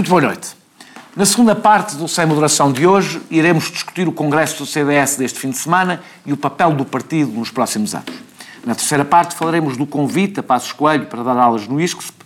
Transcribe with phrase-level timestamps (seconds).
[0.00, 0.56] Muito boa noite.
[1.14, 5.38] Na segunda parte do Sem Moderação de hoje, iremos discutir o Congresso do CDS deste
[5.38, 8.14] fim de semana e o papel do partido nos próximos anos.
[8.64, 12.16] Na terceira parte, falaremos do convite a Passos Coelho para dar aulas no ISCSP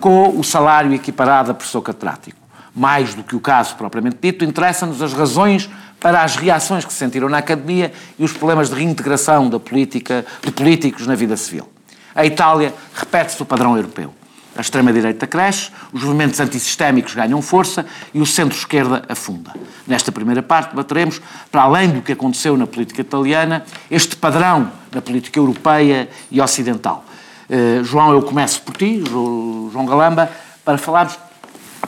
[0.00, 2.36] com o salário equiparado a professor catedrático.
[2.74, 5.70] Mais do que o caso propriamente dito, interessa-nos as razões
[6.00, 10.26] para as reações que se sentiram na academia e os problemas de reintegração da política,
[10.44, 11.68] de políticos na vida civil.
[12.16, 14.12] A Itália repete-se o padrão europeu.
[14.56, 19.52] A extrema-direita cresce, os movimentos antissistémicos ganham força e o centro-esquerda afunda.
[19.86, 25.00] Nesta primeira parte, debateremos, para além do que aconteceu na política italiana, este padrão na
[25.00, 27.04] política europeia e ocidental.
[27.48, 30.30] Uh, João, eu começo por ti, João Galamba,
[30.64, 31.18] para falarmos.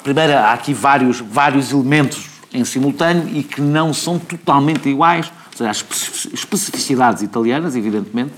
[0.02, 5.58] Primeiro, há aqui vários, vários elementos em simultâneo e que não são totalmente iguais, ou
[5.58, 5.84] seja, as
[6.32, 8.32] especificidades italianas, evidentemente,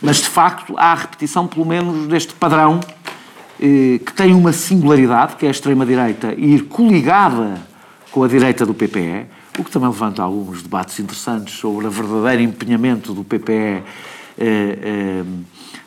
[0.00, 2.80] mas de facto há a repetição, pelo menos, deste padrão
[3.60, 7.60] eh, que tem uma singularidade, que é a extrema-direita ir coligada
[8.12, 9.26] com a direita do PPE,
[9.58, 13.82] o que também levanta alguns debates interessantes sobre o verdadeiro empenhamento do PPE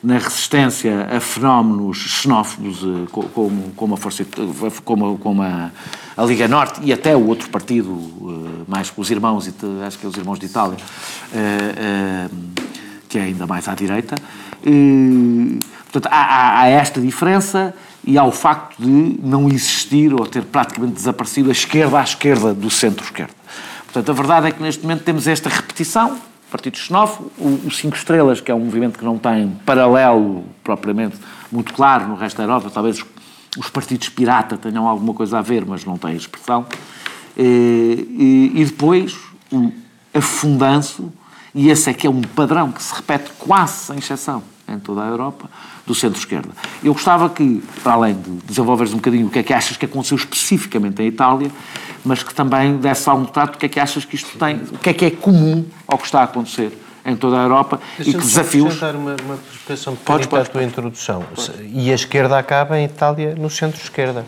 [0.02, 2.80] na resistência a fenómenos xenófobos
[3.12, 4.26] como, como, a, Força,
[4.84, 5.72] como, como a,
[6.18, 9.48] a, Liga Norte e até o outro partido, mais os irmãos,
[9.86, 10.78] acho que é os irmãos de Itália,
[13.10, 14.16] que é ainda mais à direita.
[14.66, 15.60] E,
[15.92, 20.94] portanto, há, há, esta diferença e há o facto de não existir ou ter praticamente
[20.94, 23.34] desaparecido a esquerda à esquerda do centro-esquerda.
[23.86, 26.18] Portanto, a verdade é que neste momento temos esta repetição,
[26.52, 31.18] Partido Xenófobo, o, Cinco Estrelas, que é um movimento que não tem paralelo propriamente
[31.52, 33.06] muito claro no resto da Europa, talvez os,
[33.58, 36.66] os partidos pirata tenham alguma coisa a ver, mas não têm expressão.
[37.38, 39.18] E, e, e depois
[39.52, 39.72] o
[40.14, 41.12] afundanço
[41.54, 45.02] e esse é que é um padrão que se repete quase sem exceção em toda
[45.02, 45.50] a Europa,
[45.86, 46.50] do centro-esquerda.
[46.84, 49.86] Eu gostava que, para além de desenvolveres um bocadinho o que é que achas que
[49.86, 51.50] aconteceu especificamente em Itália,
[52.06, 54.78] mas que também desse algum trato do que é que achas que isto tem, o
[54.78, 56.72] que é que é comum ao que está a acontecer
[57.04, 58.70] em toda a Europa e que desafios...
[58.70, 61.24] Deixa-me uma, uma perspectiva podes, podes, à tua introdução.
[61.24, 61.52] Podes.
[61.74, 64.26] E a esquerda acaba em Itália no centro-esquerda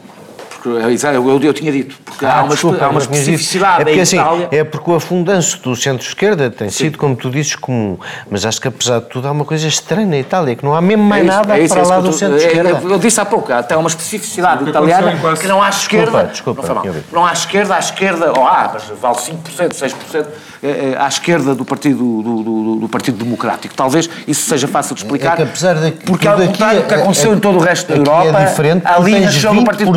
[0.61, 3.85] porque é, eu, eu, tinha dito, porque ah, há uma, desculpa, há uma especificidade é
[3.85, 4.47] porque, assim, Itália...
[4.51, 6.85] É porque o afundanço do centro-esquerda tem Sim.
[6.85, 7.97] sido, como tu dizes, comum.
[8.29, 10.81] Mas acho que, apesar de tudo, há uma coisa estranha na Itália, que não há
[10.81, 12.81] mesmo mais é isso, nada é isso, para lá do centro-esquerda.
[12.83, 16.25] Eu, disse há pouco, há até uma especificidade italiana que não há esquerda...
[16.25, 16.87] Desculpa, desculpa.
[16.87, 18.33] Não, não há esquerda, à esquerda...
[18.37, 20.25] Oh, ah, mas vale 5%, 6%...
[20.63, 23.73] Eh, eh, à esquerda do Partido, do, do, do, Partido Democrático.
[23.73, 25.33] Talvez isso seja fácil de explicar.
[25.33, 27.87] É que apesar de, porque ao contrário do que aconteceu é, em todo o resto
[27.87, 29.91] da Europa, é diferente, ali nasceu no Partido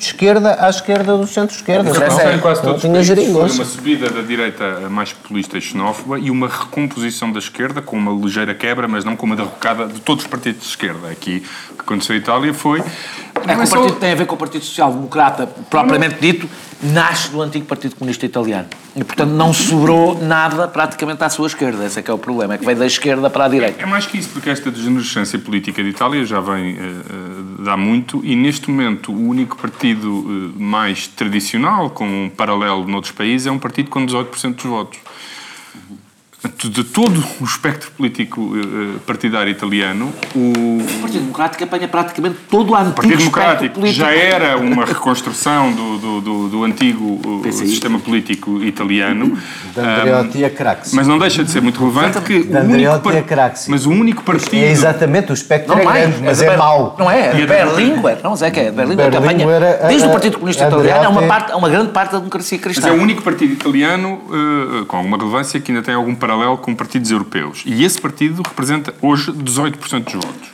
[0.00, 1.92] de esquerda à esquerda do centro-esquerda.
[1.92, 6.30] Não, não, quase todos tinha Foi uma subida da direita mais populista e xenófoba e
[6.30, 10.24] uma recomposição da esquerda com uma ligeira quebra, mas não com uma derrocada de todos
[10.24, 11.10] os partidos de esquerda.
[11.10, 14.34] Aqui, o que aconteceu em Itália foi é que o partido tem a ver com
[14.34, 16.48] o Partido Social Democrata, propriamente dito,
[16.82, 18.68] nasce do antigo Partido Comunista Italiano.
[18.96, 21.84] E, portanto, não sobrou nada praticamente à sua esquerda.
[21.84, 23.80] Esse é que é o problema, é que veio da esquerda para a direita.
[23.80, 27.78] É, é mais que isso, porque esta degenerescência política de Itália já vem uh, uh,
[27.78, 33.46] muito e, neste momento, o único partido uh, mais tradicional, com um paralelo noutros países,
[33.46, 34.98] é um partido com 18% dos votos
[36.68, 40.78] de todo o espectro político uh, partidário italiano, o...
[40.78, 44.00] o Partido Democrático apanha praticamente todo o antigo o Partido Democrático político.
[44.00, 49.36] já era uma reconstrução do, do, do, do antigo uh, sistema político italiano.
[49.74, 50.96] D'Andreotti a Craxi.
[50.96, 53.22] Mas não deixa de ser muito relevante que o único, par...
[53.22, 53.70] Craxi.
[53.70, 54.64] mas o único partido...
[54.64, 56.96] É exatamente, o espectro não é grande, mas é, é mau.
[56.98, 60.34] Não é, é Berlinguer, não, mas é que é Berlinguer, Berlinguer apanha, desde o Partido
[60.34, 62.88] Comunista Italiano, é uma, parte, uma grande parte da democracia cristã.
[62.88, 66.58] Mas é o único partido italiano uh, com alguma relevância que ainda tem algum paralelo
[66.58, 67.62] com partidos europeus.
[67.66, 70.49] E esse partido representa hoje 18% dos votos.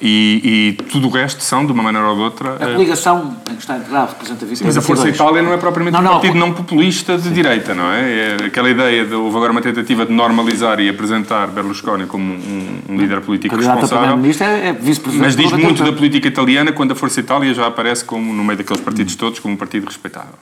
[0.00, 2.54] E, e, tudo o resto são, de uma maneira ou de outra...
[2.54, 5.94] A coligação em que está integrado representa 20 Mas a Força Itália não é propriamente
[5.94, 7.32] não, um partido não, não populista de sim.
[7.32, 8.10] direita, não é?
[8.10, 8.36] é?
[8.46, 12.96] Aquela ideia de houve agora uma tentativa de normalizar e apresentar Berlusconi como um, um
[12.96, 14.18] líder político responsável.
[14.40, 14.76] É, é
[15.14, 18.58] mas diz muito da política italiana quando a Força Itália já aparece como, no meio
[18.58, 20.34] daqueles partidos todos, como um partido respeitável.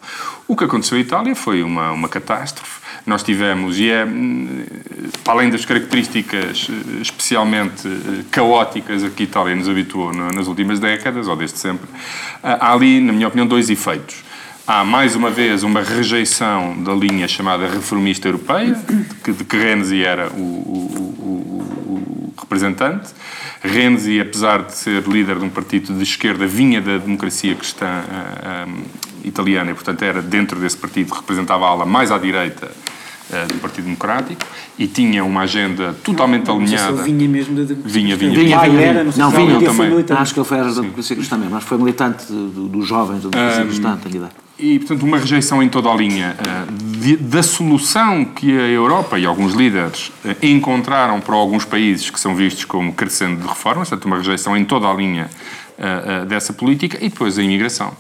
[0.47, 4.05] O que aconteceu em Itália foi uma, uma catástrofe nós tivemos, e é,
[5.23, 10.47] para além das características eh, especialmente eh, caóticas a que a Itália nos habituou nas
[10.47, 11.89] últimas décadas, ou desde sempre,
[12.43, 14.25] há ali, na minha opinião, dois efeitos.
[14.67, 18.77] Há, mais uma vez, uma rejeição da linha chamada reformista europeia,
[19.25, 23.11] de que Renzi era o, o, o, o representante.
[23.63, 28.69] Renzi, apesar de ser líder de um partido de esquerda, vinha da democracia cristã uh,
[28.69, 28.83] um,
[29.25, 32.71] italiana e, portanto, era dentro desse partido, representava a ala mais à direita
[33.49, 34.41] do Partido Democrático
[34.79, 36.93] e tinha uma agenda totalmente não, alinhada.
[36.93, 38.17] Não vinha mesmo da Vinha, vinha.
[38.17, 38.81] Vinha, vinha.
[38.81, 40.05] Era, não, não vinha também.
[40.17, 43.65] Acho que ele foi da Democracia Cristã mesmo, que foi militante dos jovens da Democracia
[43.65, 43.99] um, Cristã.
[44.59, 49.19] E, portanto, uma rejeição em toda a linha uh, de, da solução que a Europa
[49.19, 53.91] e alguns líderes uh, encontraram para alguns países que são vistos como crescendo de reformas,
[53.91, 55.29] portanto, uma rejeição em toda a linha
[55.79, 57.93] uh, dessa política, e depois a imigração.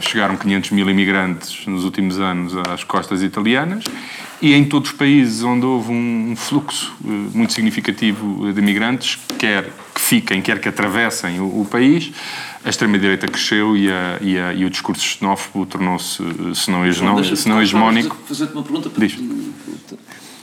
[0.00, 3.84] Chegaram 500 mil imigrantes nos últimos anos às costas italianas
[4.42, 10.00] e em todos os países onde houve um fluxo muito significativo de imigrantes, quer que
[10.00, 12.12] fiquem, quer que atravessem o, o país,
[12.64, 16.22] a extrema-direita cresceu e, a, e, a, e, o discurso xenófobo tornou-se,
[16.54, 17.36] se não, hegemónico.
[17.36, 18.16] Se não hegemónico.
[18.26, 18.90] Fazer-te uma pergunta.
[18.96, 19.16] Diz.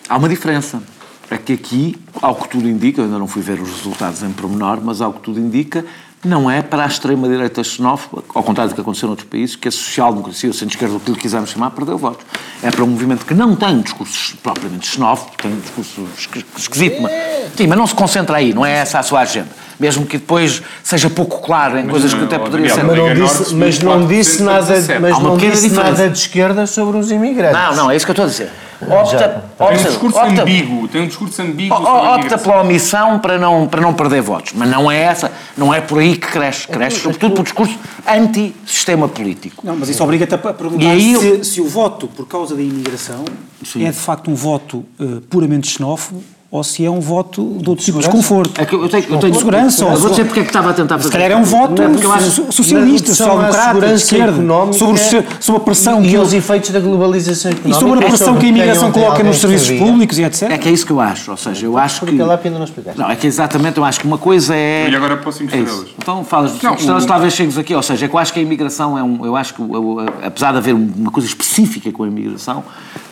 [0.08, 0.82] Há uma diferença.
[1.30, 4.32] É que aqui, ao que tudo indica, eu ainda não fui ver os resultados em
[4.32, 5.86] pormenor, mas ao que tudo indica,
[6.24, 9.72] não é para a extrema-direita xenófoba, ao contrário do que aconteceu noutros países, que a
[9.72, 12.26] social-democracia, ou centro-esquerda, o que lhe quisermos chamar, perdeu votos.
[12.62, 16.08] É para um movimento que não tem discursos propriamente xenófobos, tem um discurso
[16.58, 17.12] esquisito, mas,
[17.56, 20.62] sim, mas não se concentra aí, não é essa a sua agenda mesmo que depois
[20.84, 22.84] seja pouco claro em mas, coisas que até poderia ser.
[22.84, 27.10] Mas não disse, mas não disse nada, mas não disse nada de esquerda sobre os
[27.10, 27.60] imigrantes.
[27.60, 28.52] Não, não, é isso que eu estou a dizer.
[28.82, 33.38] Opta, opta, tem um discurso opta, ambíguo, tem um discurso ambíguo Opta pela omissão para
[33.38, 36.68] não, para não perder votos, mas não é essa, não é por aí que cresce,
[36.68, 39.66] cresce sobretudo pelo discurso anti-sistema político.
[39.66, 43.24] Não, mas isso obriga-te a perguntar aí, se, se, o voto por causa da imigração
[43.64, 43.86] sim.
[43.86, 47.86] é de facto um voto uh, puramente xenófobo ou se é um voto de outro
[47.86, 48.60] tipo de desconforto.
[48.60, 49.86] É que eu tenho, eu tenho segurança.
[49.86, 51.08] Eu vou dizer porque é que estava a tentar fazer.
[51.08, 52.20] Se calhar é um voto é
[52.52, 55.02] socialista, social-democrata, de esquerda, sobre,
[55.40, 56.04] sobre a pressão...
[56.04, 57.78] E, e os efeitos da globalização económica.
[57.78, 60.52] E sobre a pressão que a imigração coloca nos serviços públicos e etc.
[60.52, 62.12] É que é isso que eu acho, ou seja, eu acho que...
[62.96, 63.06] não.
[63.06, 64.90] Não, é que exatamente eu acho que uma coisa é...
[64.90, 65.86] E agora para 5 estrelas.
[65.98, 68.40] Então falas dos 5 estrelas, talvez chegues aqui, ou seja, é que eu acho que
[68.40, 69.26] a imigração é um...
[69.26, 69.62] Eu acho que,
[70.22, 72.62] apesar de haver uma coisa específica com a imigração,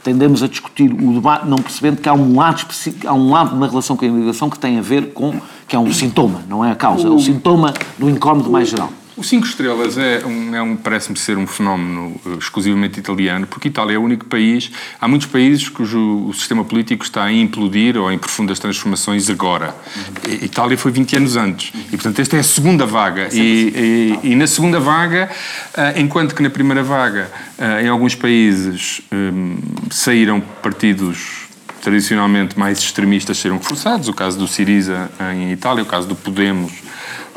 [0.10, 3.56] tendemos a discutir o debate não percebendo que há um lado específico, há um lado
[3.56, 6.66] na relação com a imigração que tem a ver com, que é um sintoma, não
[6.66, 8.90] é a causa, é o sintoma do incómodo mais geral.
[9.20, 13.68] O Cinco Estrelas é um, é um parece-me ser um fenómeno uh, exclusivamente italiano, porque
[13.68, 17.98] Itália é o único país, há muitos países cujo o sistema político está a implodir
[17.98, 19.76] ou em profundas transformações agora.
[19.94, 20.36] Uhum.
[20.42, 21.74] Itália foi 20 anos antes.
[21.88, 23.28] E, portanto, esta é a segunda vaga.
[23.34, 25.30] E, e, e na segunda vaga,
[25.74, 29.58] uh, enquanto que na primeira vaga, uh, em alguns países, um,
[29.92, 31.50] saíram partidos
[31.82, 36.89] tradicionalmente mais extremistas serão reforçados, o caso do Siriza em Itália, o caso do Podemos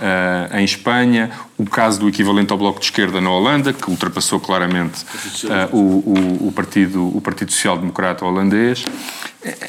[0.02, 4.40] uh, em Espanha, o caso do equivalente ao Bloco de Esquerda na Holanda, que ultrapassou
[4.40, 5.04] claramente
[5.44, 8.84] uh, o, o, o, partido, o Partido Social Democrata holandês.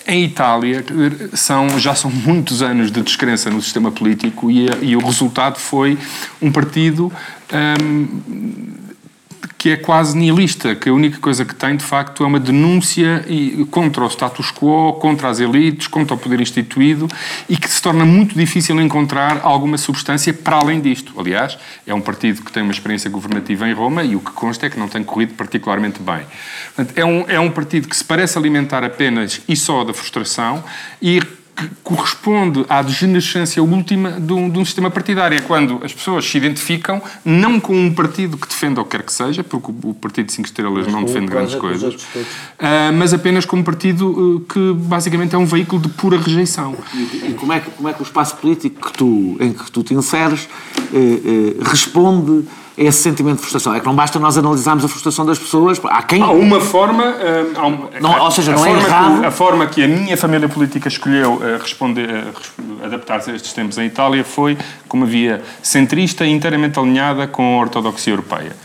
[0.07, 0.83] Em Itália,
[1.33, 5.97] são, já são muitos anos de descrença no sistema político e, e o resultado foi
[6.41, 7.11] um partido
[7.81, 8.83] um,
[9.57, 13.25] que é quase nihilista, que a única coisa que tem, de facto, é uma denúncia
[13.71, 17.07] contra o status quo, contra as elites, contra o poder instituído
[17.49, 21.13] e que se torna muito difícil encontrar alguma substância para além disto.
[21.17, 24.65] Aliás, é um partido que tem uma experiência governativa em Roma e o que consta
[24.65, 26.21] é que não tem corrido particularmente bem.
[26.75, 30.63] Portanto, é um, é um partido que se parece alimentar apenas e só da frustração
[31.01, 31.21] e
[31.55, 35.37] que corresponde à degenerescência última de um, de um, sistema partidário.
[35.37, 39.03] É quando as pessoas se identificam não com um partido que defenda o que quer
[39.03, 43.13] que seja, porque o Partido de Cinco Estrelas mas não defende grandes coisas, uh, mas
[43.13, 46.75] apenas como um partido uh, que basicamente é um veículo de pura rejeição.
[46.93, 49.71] E, e como, é que, como é que o espaço político que tu, em que
[49.71, 52.45] tu te inseres uh, responde
[52.77, 53.73] esse sentimento de frustração.
[53.75, 55.79] É que não basta nós analisarmos a frustração das pessoas.
[55.83, 56.21] Há quem.
[56.21, 57.03] Há uma forma.
[57.03, 59.19] Uh, há um, não, ou seja, não é errado.
[59.19, 63.53] Que, a forma que a minha família política escolheu uh, responder, uh, adaptar-se a estes
[63.53, 68.55] tempos em Itália foi como via centrista e inteiramente alinhada com a ortodoxia europeia.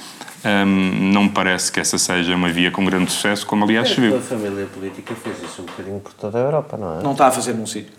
[0.44, 4.00] Um, não me parece que essa seja uma via com grande sucesso, como aliás se
[4.00, 4.16] viu.
[4.16, 7.02] A família política fez isso um bocadinho por toda a Europa, não é?
[7.02, 7.92] Não está a fazer num sítio.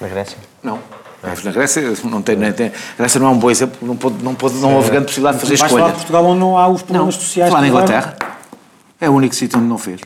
[0.00, 0.36] Na Grécia?
[0.62, 0.78] Não.
[1.22, 4.22] Na Grécia não tem, nem tem, a Grécia não é um bom exemplo, não, pode,
[4.22, 5.84] não, pode, não houve grande possibilidade de fazer escolha.
[5.84, 7.22] Mas Portugal onde não há os problemas não.
[7.22, 7.50] sociais.
[7.50, 8.16] Falar na Inglaterra,
[9.00, 10.00] é o único sítio onde não fez.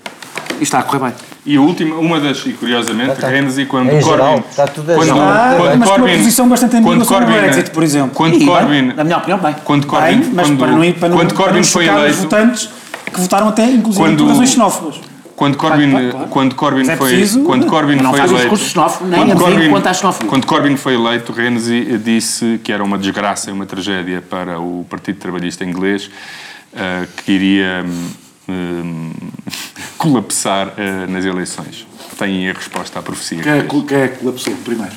[0.58, 1.12] E está a correr bem.
[1.44, 4.10] E a última, uma das, e curiosamente, está, Renzi, quando em Corbyn...
[4.10, 7.24] Geral, está tudo a quando, ah, quando mas Corbyn, com uma posição bastante ambígua sobre
[7.24, 8.10] o Brexit, por exemplo.
[8.14, 8.68] Quando e, Corbyn...
[8.68, 9.56] Bem, na minha opinião, bem.
[9.64, 12.10] Quando Corbyn, bem, mas quando, para não, para não, quando Corbyn para não foi eleito...
[12.10, 12.70] os votantes
[13.12, 15.00] que votaram até, inclusive, quando, por razões xenófobas.
[15.40, 16.28] Quando Corbyn, claro, claro.
[16.28, 20.26] Quando Corbyn é foi, quando Corbyn não foi eleito, xenófobo, nem quando Corbyn, quanto.
[20.26, 24.84] Quando Corbyn foi eleito, Renzi disse que era uma desgraça e uma tragédia para o
[24.90, 26.10] Partido Trabalhista Inglês,
[26.74, 27.86] uh, que iria
[28.46, 29.12] um,
[29.96, 31.86] colapsar uh, nas eleições.
[32.18, 33.40] Tem a resposta à profecia.
[33.40, 34.92] Quem é, que é colapsou primeiro?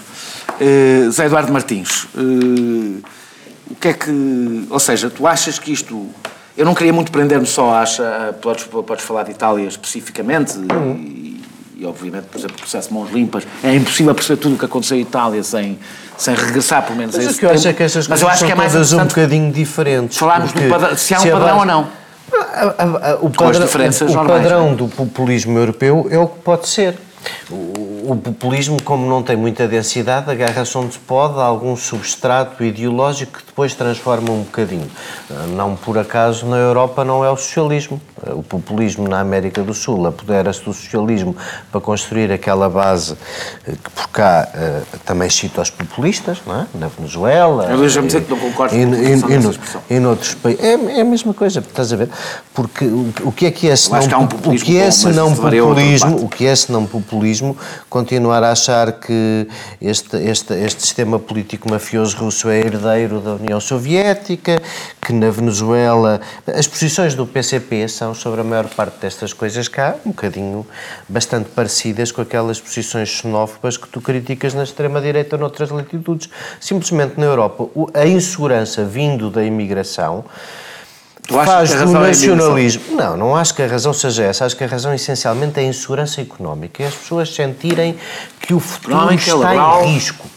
[0.60, 4.68] Uh, Zé Eduardo Martins, o que é que...
[4.70, 6.10] Ou seja, tu achas que isto
[6.56, 10.96] Eu não queria muito prender-me só, acha, podes, podes falar de Itália especificamente, uhum.
[10.96, 11.42] e,
[11.78, 14.66] e, obviamente, por exemplo, o processo de mãos limpas, é impossível perceber tudo o que
[14.66, 15.80] aconteceu em Itália sem,
[16.16, 18.46] sem regressar, pelo menos, Mas a esse eu acho é que estas Mas eu acho
[18.46, 20.18] que é mais um bocadinho diferentes.
[20.18, 21.88] Falarmos do padrão, se há um padrão ou não.
[22.32, 26.98] A, a, a, o, padrão, o padrão do populismo europeu é o que pode ser.
[27.50, 33.40] O, o populismo, como não tem muita densidade, agarra-se onde pode a algum substrato ideológico
[33.40, 34.90] que depois transforma um bocadinho.
[35.56, 38.02] Não por acaso na Europa não é o socialismo.
[38.28, 41.36] O populismo na América do Sul apodera-se do socialismo
[41.72, 43.18] para construir aquela base
[43.68, 44.48] eh, que por cá
[45.06, 46.68] também cita os populistas, não é?
[46.74, 47.66] na Venezuela.
[47.70, 49.82] Eu deixa-me dizer que não concordo com a expressão.
[49.90, 50.64] Em noutros países.
[50.64, 52.10] É, é, a mesma coisa, estás a ver?
[52.54, 56.30] Porque o, o que é que é senão, um o que é senão populismo, o
[56.30, 57.58] que é senão populismo,
[57.94, 59.48] continuar a achar que
[59.80, 64.60] este, este, este sistema político mafioso russo é herdeiro da União Soviética,
[65.00, 69.96] que na Venezuela as posições do PCP são sobre a maior parte destas coisas cá
[70.04, 70.66] um bocadinho
[71.08, 76.32] bastante parecidas com aquelas posições xenófobas que tu criticas na extrema-direita noutras latitudes.
[76.60, 80.26] Simplesmente na Europa, a insegurança vindo da imigração
[81.28, 82.84] faz do é nacionalismo.
[82.92, 84.46] É não, não acho que a razão seja essa.
[84.46, 86.84] Acho que a razão essencialmente é a insegurança económica.
[86.84, 87.96] É as pessoas sentirem
[88.40, 90.33] que o futuro é está em risco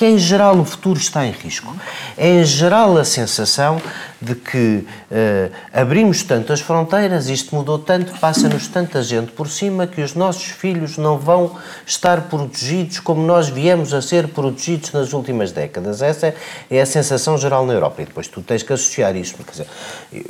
[0.00, 1.76] que em geral o futuro está em risco.
[2.16, 3.78] É em geral a sensação
[4.18, 10.00] de que uh, abrimos tantas fronteiras, isto mudou tanto, passa-nos tanta gente por cima que
[10.00, 11.54] os nossos filhos não vão
[11.86, 16.00] estar protegidos como nós viemos a ser protegidos nas últimas décadas.
[16.00, 16.34] Essa
[16.70, 18.00] é a sensação geral na Europa.
[18.00, 19.44] E depois tu tens que associar isto.
[19.44, 19.66] Quer dizer,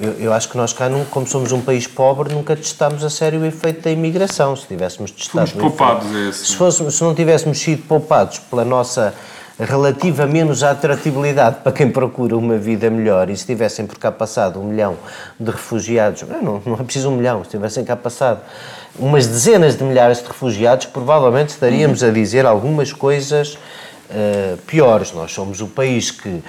[0.01, 3.39] eu, eu acho que nós cá, como somos um país pobre, nunca testámos a sério
[3.39, 4.57] o efeito da imigração.
[4.57, 5.49] Se tivéssemos testado.
[5.49, 6.45] Fomos poupados, é assim.
[6.45, 9.15] se, fosse, se não tivéssemos sido poupados pela nossa
[9.65, 13.29] relativa menos atratividade para quem procura uma vida melhor.
[13.29, 14.97] E se tivessem por cá passado um milhão
[15.39, 18.41] de refugiados, não, não é preciso um milhão, se tivessem cá passado
[18.99, 23.57] umas dezenas de milhares de refugiados, provavelmente estaríamos a dizer algumas coisas
[24.11, 25.13] uh, piores.
[25.13, 26.43] Nós somos o país que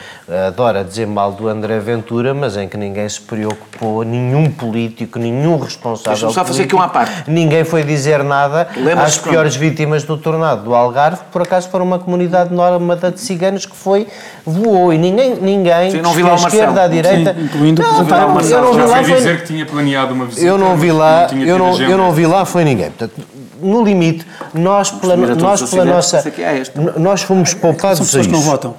[0.47, 5.57] adora dizer mal do André Ventura, mas em que ninguém se preocupou, nenhum político, nenhum
[5.57, 6.11] responsável.
[6.11, 7.29] Deixa-me só fazer aqui uma parte.
[7.29, 8.67] Ninguém foi dizer nada
[9.03, 13.19] às piores vítimas do tornado do Algarve, que por acaso foram uma comunidade nómada de
[13.19, 14.07] ciganos que foi,
[14.45, 17.33] voou e ninguém, ninguém Sim, não vi lá à esquerda, à direita.
[17.33, 19.03] Sim, incluindo não, não, eu não vi lá.
[19.03, 19.15] Foi...
[19.15, 20.45] dizer que tinha planeado uma visita.
[20.45, 22.91] Eu não vi lá, eu não, eu não vi lá, foi ninguém.
[22.91, 23.21] Portanto,
[23.61, 26.17] no limite, nós pela, nós pela nossa.
[26.17, 28.75] É nós fomos poupados São pessoas que não votam.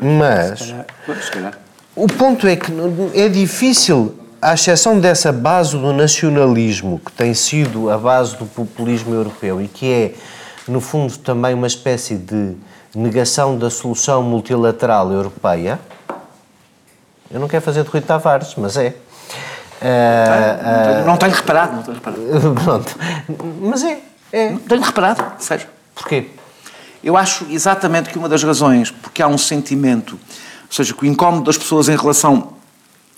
[0.00, 0.74] Mas.
[1.94, 2.72] O ponto é que
[3.14, 9.14] é difícil, à exceção dessa base do nacionalismo, que tem sido a base do populismo
[9.14, 10.14] europeu e que é,
[10.66, 12.56] no fundo, também uma espécie de
[12.94, 15.78] negação da solução multilateral europeia.
[17.30, 18.94] Eu não quero fazer de Rui Tavares, mas é.
[19.82, 22.54] Uh, uh, não tenho reparado, não tenho reparado.
[22.64, 22.96] Pronto.
[23.60, 24.00] Mas é.
[24.32, 24.50] É.
[24.50, 25.66] Não tenho reparado, sério.
[25.94, 26.30] Porquê?
[27.02, 31.06] Eu acho exatamente que uma das razões, porque há um sentimento, ou seja, que o
[31.06, 32.54] incómodo das pessoas em relação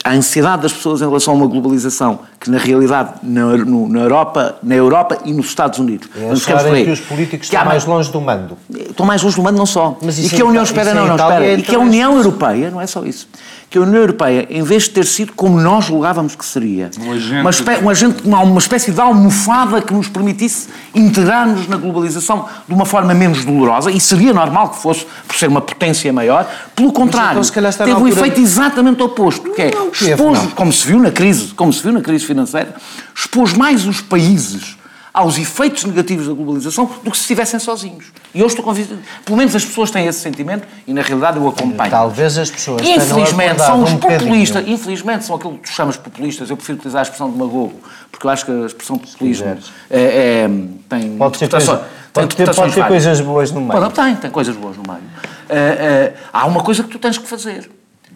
[0.04, 4.00] à ansiedade das pessoas em relação a uma globalização que na realidade na, no, na
[4.00, 6.10] Europa, na Europa e nos Estados Unidos.
[6.14, 8.58] É acharem que os políticos estão mais longe do mando.
[8.70, 9.96] Estão mais longe do mando não só.
[10.02, 11.46] Mas e que a União espera não, não espera.
[11.46, 13.26] É e que a União Europeia, não é só isso
[13.74, 17.10] que a União Europeia, em vez de ter sido como nós julgávamos que seria, um
[17.10, 21.76] agente, uma, espé um agente, uma, uma espécie de almofada que nos permitisse integrar-nos na
[21.76, 26.12] globalização de uma forma menos dolorosa, e seria normal que fosse, por ser uma potência
[26.12, 30.98] maior, pelo contrário, então, teve um efeito exatamente oposto, que é, expôs, como se viu
[31.00, 32.74] na crise, como se viu na crise financeira,
[33.14, 34.76] expôs mais os países
[35.14, 38.06] aos efeitos negativos da globalização do que se estivessem sozinhos.
[38.34, 41.46] E hoje estou convencido, pelo menos as pessoas têm esse sentimento e na realidade eu
[41.46, 41.88] acompanho.
[41.88, 44.74] Talvez as pessoas Infelizmente são os um populistas, bocadinho.
[44.74, 48.26] infelizmente são aquilo que tu chamas populistas, eu prefiro utilizar a expressão de magogo, porque
[48.26, 49.56] eu acho que a expressão populismo
[49.88, 50.48] é, é,
[50.88, 53.80] tem pode ter, coisa, pode ter, pode ter coisas boas no meio.
[53.80, 54.98] Pode, tem, tem coisas boas no meio.
[54.98, 57.70] Uh, uh, há uma coisa que tu tens que fazer,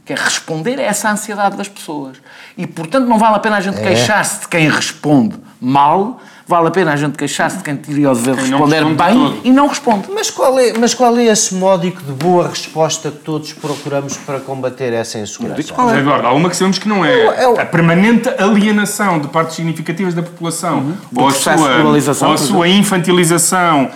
[0.09, 2.17] que é responder a essa ansiedade das pessoas.
[2.57, 3.83] E, portanto, não vale a pena a gente é.
[3.83, 8.15] queixar-se de quem responde mal, vale a pena a gente queixar-se de quem teria o
[8.15, 10.09] dever de responder bem e não responde.
[10.11, 14.41] Mas qual, é, mas qual é esse módico de boa resposta que todos procuramos para
[14.41, 15.75] combater essa insegurança?
[15.75, 15.99] Qual é?
[15.99, 20.15] Agora, há uma que sabemos que não é, é a permanente alienação de partes significativas
[20.15, 20.95] da população uhum.
[21.17, 23.91] ou, a sua, ou a sua infantilização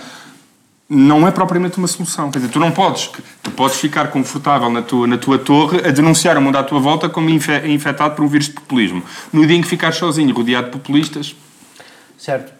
[0.93, 2.31] não é propriamente uma solução.
[2.31, 3.09] Quer dizer, tu não podes,
[3.41, 6.79] tu podes ficar confortável na tua, na tua torre a denunciar o mundo à tua
[6.79, 9.03] volta como infectado por um vírus de populismo.
[9.31, 11.35] No dia em que ficares sozinho, rodeado de populistas,
[12.23, 12.53] Certo.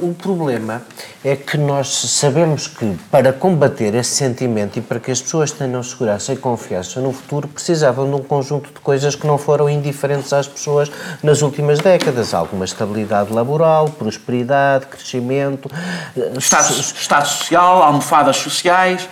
[0.00, 0.82] O problema
[1.22, 5.82] é que nós sabemos que para combater esse sentimento e para que as pessoas tenham
[5.82, 10.32] segurança e confiança no futuro precisavam de um conjunto de coisas que não foram indiferentes
[10.32, 10.90] às pessoas
[11.22, 12.32] nas últimas décadas.
[12.32, 15.70] Alguma estabilidade laboral, prosperidade, crescimento.
[16.38, 19.06] Estado, estado social, almofadas sociais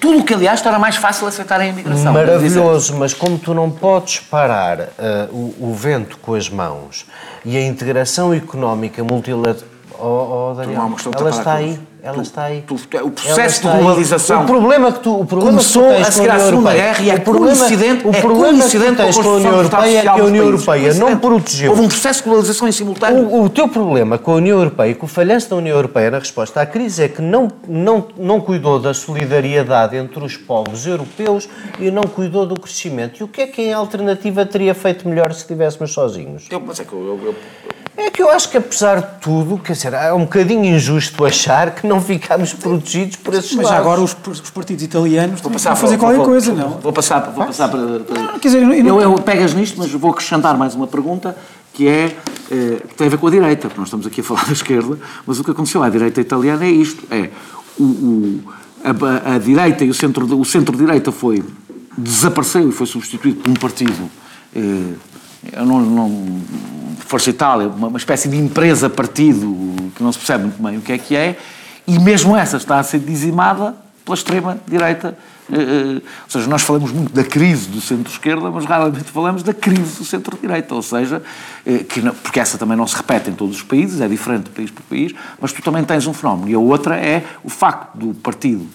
[0.00, 2.12] tudo o que, aliás, torna mais fácil aceitar a imigração.
[2.12, 4.88] Maravilhoso, mas como tu não podes parar uh,
[5.30, 7.06] o, o, vento com as mãos
[7.44, 9.75] e a integração económica multilateral.
[9.98, 11.78] Oh, oh Daniel, ela está aí.
[12.02, 12.62] Ela está aí.
[12.64, 14.44] Tu, o processo de globalização.
[14.44, 17.10] O problema que tu, o problema começou que tu a seguir à Segunda Guerra e
[17.10, 20.14] é coincidente, o é problema que tu tens com a União Europeia é que a
[20.24, 21.70] União Europeia não protegeu.
[21.70, 23.26] Houve um processo de globalização em simultâneo.
[23.26, 26.10] O, o teu problema com a União Europeia e com o falhanço da União Europeia
[26.10, 30.86] na resposta à crise é que não, não, não cuidou da solidariedade entre os povos
[30.86, 31.48] europeus
[31.80, 33.20] e não cuidou do crescimento.
[33.20, 36.46] E o que é que em alternativa teria feito melhor se estivéssemos sozinhos?
[36.50, 37.34] Eu, mas é que eu, eu, eu
[37.96, 41.74] é que eu acho que, apesar de tudo, quer dizer, é um bocadinho injusto achar
[41.74, 43.80] que não ficamos protegidos por esses Mas lados.
[43.80, 46.78] agora os, os partidos italianos vou passar, fazer qualquer vou, coisa, vou, não?
[46.78, 48.00] Vou passar, vou passar para...
[48.00, 51.36] para não, quer dizer, eu, eu, eu, pegas nisto, mas vou acrescentar mais uma pergunta,
[51.72, 52.16] que é,
[52.50, 54.52] eh, que tem a ver com a direita, porque nós estamos aqui a falar da
[54.52, 57.30] esquerda, mas o que aconteceu à direita italiana é isto, é
[57.78, 58.42] o, o
[58.84, 61.42] a, a, direita e o centro, o centro-direita foi,
[61.96, 64.10] desapareceu e foi substituído por um partido...
[64.54, 65.15] Eh,
[65.52, 66.40] eu não, não
[67.00, 70.92] Força Itália, uma, uma espécie de empresa-partido que não se percebe muito bem o que
[70.92, 71.38] é que é,
[71.86, 73.74] e mesmo essa está a ser dizimada
[74.04, 75.16] pela extrema-direita.
[75.48, 79.54] Uh, uh, ou seja, nós falamos muito da crise do centro-esquerda, mas raramente falamos da
[79.54, 81.22] crise do centro-direita, ou seja,
[81.64, 84.44] uh, que não, porque essa também não se repete em todos os países, é diferente
[84.44, 86.48] de país por país, mas tu também tens um fenómeno.
[86.48, 88.66] E a outra é o facto do partido,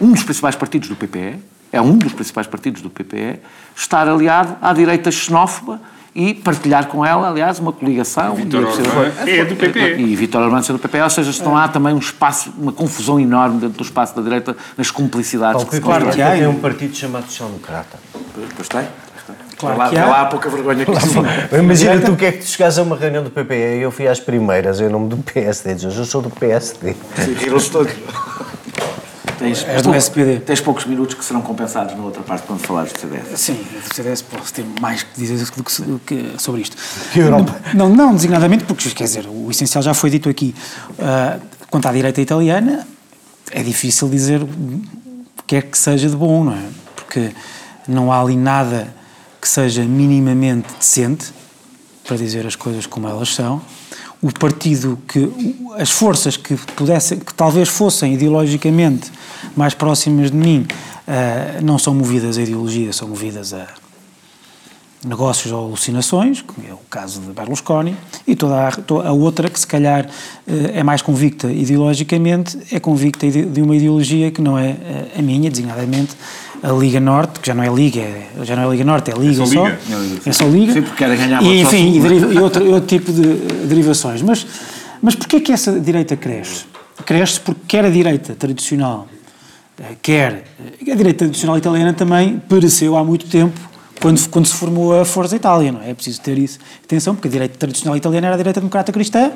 [0.00, 1.38] um dos principais partidos do PPE,
[1.72, 3.40] é um dos principais partidos do PPE,
[3.74, 5.80] estar aliado à direita xenófoba
[6.14, 8.34] e partilhar com ela, aliás, uma coligação.
[8.34, 9.96] Vitor Orbán é do PP.
[9.98, 13.20] E Vitor Orbán é do PP, ou seja, estão há também um espaço, uma confusão
[13.20, 15.62] enorme dentro do espaço da direita nas cumplicidades.
[15.62, 16.30] Paulo, que claro que há.
[16.30, 17.98] Tem um partido chamado Social Democrata.
[18.56, 18.86] Pois tem.
[19.58, 20.06] Claro lá, que há.
[20.06, 21.18] lá há pouca vergonha que isso
[21.58, 23.90] Imagina tu o que é que tu chegares a uma reunião do PP e eu
[23.90, 25.74] fui às primeiras em nome do PSD.
[25.74, 26.94] Diz, eu sou do PSD.
[27.16, 27.92] Sim, riram-se todos.
[29.38, 30.40] Tens, és do SPD.
[30.40, 33.40] Tens poucos minutos que serão compensados na outra parte quando falares do CDS.
[33.40, 36.76] Sim, do CDS posso ter mais que dizer do que, do que sobre isto.
[37.12, 37.54] Que Europa?
[37.74, 40.54] Não, não, designadamente, porque, quer dizer, o essencial já foi dito aqui.
[40.92, 42.86] Uh, quanto à direita italiana,
[43.50, 46.62] é difícil dizer o que é que seja de bom, não é?
[46.94, 47.30] Porque
[47.86, 48.94] não há ali nada
[49.40, 51.32] que seja minimamente decente,
[52.06, 53.60] para dizer as coisas como elas são
[54.26, 55.30] o partido que
[55.78, 59.10] as forças que pudessem que talvez fossem ideologicamente
[59.56, 60.66] mais próximas de mim
[61.06, 63.66] uh, não são movidas a ideologia são movidas a
[65.06, 69.60] negócios ou alucinações que é o caso de Berlusconi e toda a, a outra que
[69.60, 74.70] se calhar uh, é mais convicta ideologicamente é convicta de uma ideologia que não é
[74.70, 76.16] uh, a minha designadamente
[76.66, 79.14] a Liga Norte, que já não é Liga, é, já não é Liga Norte, é
[79.14, 79.66] Liga é só.
[79.66, 79.78] Liga.
[80.26, 80.72] É só Liga.
[80.72, 83.34] Sim, porque quer ganhar e, enfim, e, deriva, e outro, outro tipo de
[83.66, 84.20] derivações.
[84.20, 84.44] Mas,
[85.00, 86.64] mas porquê que essa direita cresce?
[87.04, 89.06] Cresce porque quer a direita tradicional,
[89.78, 90.44] eh, quer.
[90.80, 93.60] A direita tradicional italiana também pereceu há muito tempo
[94.00, 95.90] quando, quando se formou a Força Itália, não é?
[95.90, 96.58] É preciso ter isso.
[96.84, 99.30] Atenção, porque a direita tradicional italiana era a direita democrata cristã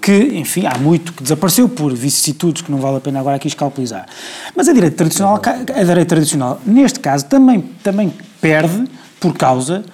[0.00, 3.48] que, enfim, há muito que desapareceu por vicissitudes que não vale a pena agora aqui
[3.48, 4.06] escalpelizar.
[4.56, 9.84] Mas a direita tradicional, a direita tradicional neste caso, também, também perde por causa,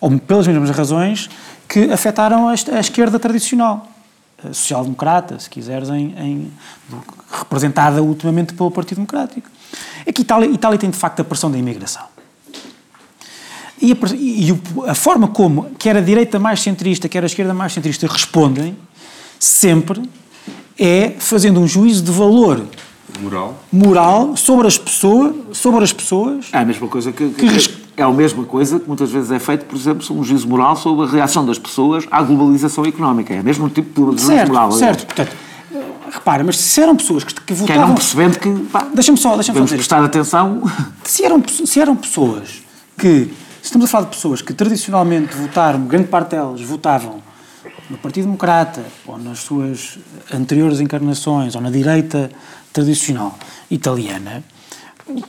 [0.00, 1.28] ou pelas mesmas razões,
[1.68, 3.88] que afetaram a, a esquerda tradicional.
[4.52, 6.52] Social-democrata, se quiseres, em, em,
[7.32, 9.50] representada ultimamente pelo Partido Democrático.
[10.06, 12.04] É que Itália, Itália tem, de facto, a pressão da imigração.
[13.82, 17.72] E a, e a forma como quer a direita mais centrista, quer a esquerda mais
[17.72, 18.76] centrista respondem
[19.38, 20.02] sempre
[20.78, 22.62] é fazendo um juízo de valor
[23.20, 26.46] moral, moral sobre as pessoas, sobre as pessoas.
[26.52, 29.38] É a mesma coisa que, que, que é a mesma coisa que muitas vezes é
[29.38, 33.34] feito, por exemplo, um juízo moral sobre a reação das pessoas à globalização económica.
[33.34, 34.72] É o mesmo tipo de juízo moral.
[34.72, 35.32] Certo, portanto,
[36.10, 37.66] repara, mas se eram pessoas que, que votavam...
[37.66, 38.48] Que eram percebendo que...
[38.94, 40.62] Deixa-me só, deixa-me só prestar atenção...
[41.02, 42.62] Se eram, se eram pessoas
[42.96, 43.32] que...
[43.60, 47.20] Se estamos a falar de pessoas que tradicionalmente votaram, grande parte delas votavam
[47.90, 49.98] no Partido Democrata, ou nas suas
[50.32, 52.30] anteriores encarnações, ou na direita
[52.72, 53.38] tradicional
[53.70, 54.44] italiana,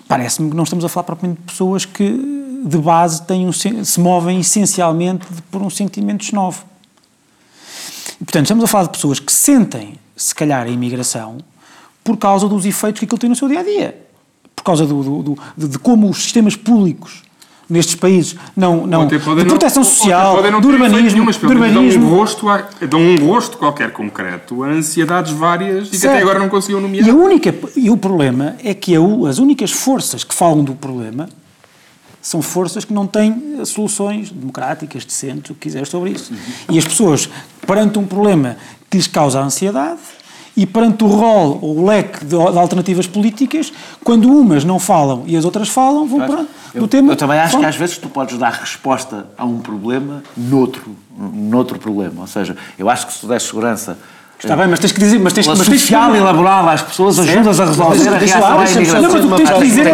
[0.07, 3.99] parece-me que não estamos a falar propriamente de pessoas que, de base, têm um, se
[3.99, 6.25] movem essencialmente por um sentimento.
[8.21, 11.37] E, portanto, estamos a falar de pessoas que sentem, se calhar, a imigração
[12.03, 14.05] por causa dos efeitos que aquilo tem no seu dia a dia.
[14.55, 17.23] Por causa do, do, do de, de, como os sistemas públicos
[17.69, 22.01] nestes países não, não, de proteção não, social, do urbanismo, nenhuma, do urbanismo.
[22.01, 26.19] Dão um, rosto a, dão um rosto qualquer concreto a ansiedades várias e que até
[26.19, 27.05] agora não conseguiam nomear.
[27.07, 30.73] E, a única, e o problema é que a, as únicas forças que falam do
[30.73, 31.29] problema
[32.21, 36.33] são forças que não têm soluções democráticas, decentes, o que quiser sobre isso.
[36.33, 36.75] Uhum.
[36.75, 37.29] E as pessoas,
[37.65, 38.57] perante um problema
[38.89, 39.99] que lhes causa ansiedade,
[40.55, 43.71] e perante o rol ou o leque de, de, alternativas políticas,
[44.03, 46.45] quando umas não falam e as outras falam, vão para
[46.81, 47.13] o tema.
[47.13, 51.79] Eu também acho que às vezes tu podes dar resposta a um problema noutro, noutro
[51.79, 52.21] problema.
[52.21, 53.97] Ou seja, eu acho que se tu deres segurança
[54.41, 55.19] Está bem, mas tens que dizer.
[55.19, 58.69] Mas tens, mas tens social e laboral às pessoas ajudas a resolver a reação à
[58.69, 59.01] imigração.
[59.01, 59.85] Não, mas o que tens que dizer.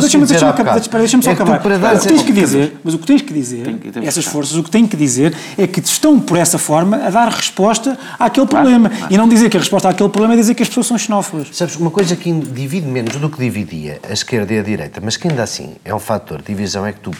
[0.00, 1.96] Deixa-me só acabar.
[1.96, 4.70] O que tens que dizer, mas o que tens que dizer, essas forças, o que
[4.70, 8.90] têm que dizer é que estão, por essa forma, a dar resposta àquele problema.
[9.08, 11.48] E não dizer que a resposta àquele problema é dizer que as pessoas são xenófobas.
[11.52, 15.16] Sabes, uma coisa que divide menos do que dividia a esquerda e a direita, mas
[15.16, 17.12] que ainda assim é um fator de divisão, é que tu,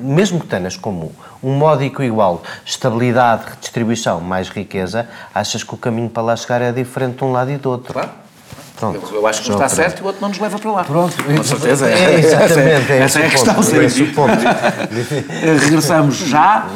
[0.00, 6.08] mesmo que tenhas como um módico igual estabilidade, redistribuição, mais riqueza, achas que o caminho
[6.14, 7.92] para lá chegar é diferente de um lado e do outro.
[7.92, 8.10] Claro.
[8.76, 9.14] Pronto.
[9.14, 10.84] Eu, acho que um está certo e o outro não nos leva para lá.
[10.84, 11.14] Pronto.
[11.22, 11.88] Com certeza.
[11.88, 12.92] É, é exatamente.
[12.92, 13.54] É essa é a questão.
[13.54, 14.32] É esse o ponto.
[15.62, 16.66] Regressamos já.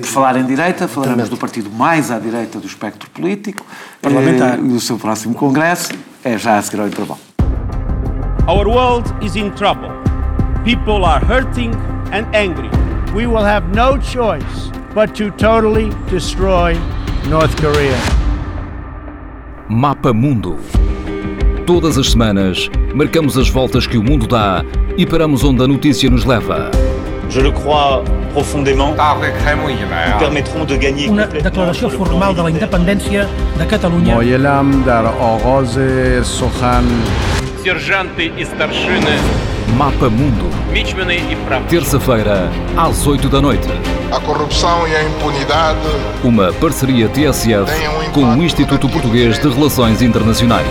[0.00, 3.64] Por falar em direita, falaremos do partido mais à direita do espectro político.
[4.02, 4.58] Parlamentar.
[4.58, 5.92] E o seu próximo congresso
[6.24, 7.20] é já a seguir ao intervalo.
[8.48, 9.90] Our world is in trouble.
[10.64, 11.70] People are hurting
[12.12, 12.70] and angry.
[13.14, 16.74] We will have no choice but to totally destroy
[17.28, 18.23] North Korea.
[19.68, 20.58] Mapa Mundo.
[21.66, 24.62] Todas as semanas, marcamos as voltas que o mundo dá
[24.98, 26.70] e paramos onde a notícia nos leva.
[27.30, 28.02] Je le crois
[28.34, 28.94] profondément.
[28.94, 34.14] Nous permettront de gagner Una declaració formal de la independència de Catalunya.
[34.14, 36.84] Moyelam dar ogoze sohan.
[37.62, 39.53] Serjante e starshine.
[39.72, 40.48] Mapa Mundo.
[41.68, 43.66] Terça-feira, às 8 da noite.
[44.12, 45.80] A corrupção e a impunidade.
[46.22, 50.66] Uma parceria TSF um com o Instituto Português de Relações Internacionais.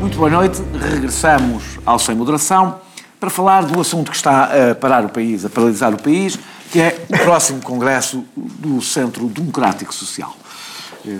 [0.00, 0.60] Muito boa noite.
[0.92, 2.80] Regressamos ao Sem Moderação
[3.20, 6.38] para falar do assunto que está a parar o país, a paralisar o país,
[6.72, 10.34] que é o próximo Congresso do Centro Democrático Social.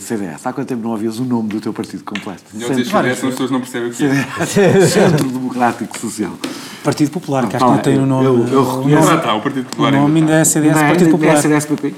[0.00, 0.46] CDS.
[0.46, 2.42] Há quanto tempo não ouvias o nome do teu partido completo?
[2.52, 4.86] Não dizer CDS, as pessoas não percebem o que é.
[4.86, 6.32] Centro Democrático Social.
[6.84, 8.26] Partido Popular, que acho que não tem o nome.
[8.26, 9.08] Eu, eu reconheço.
[9.08, 9.92] Ah, está, o Partido Popular.
[9.92, 11.34] O nome ainda é CDS, Partido Popular.
[11.34, 11.94] É CDS-PP?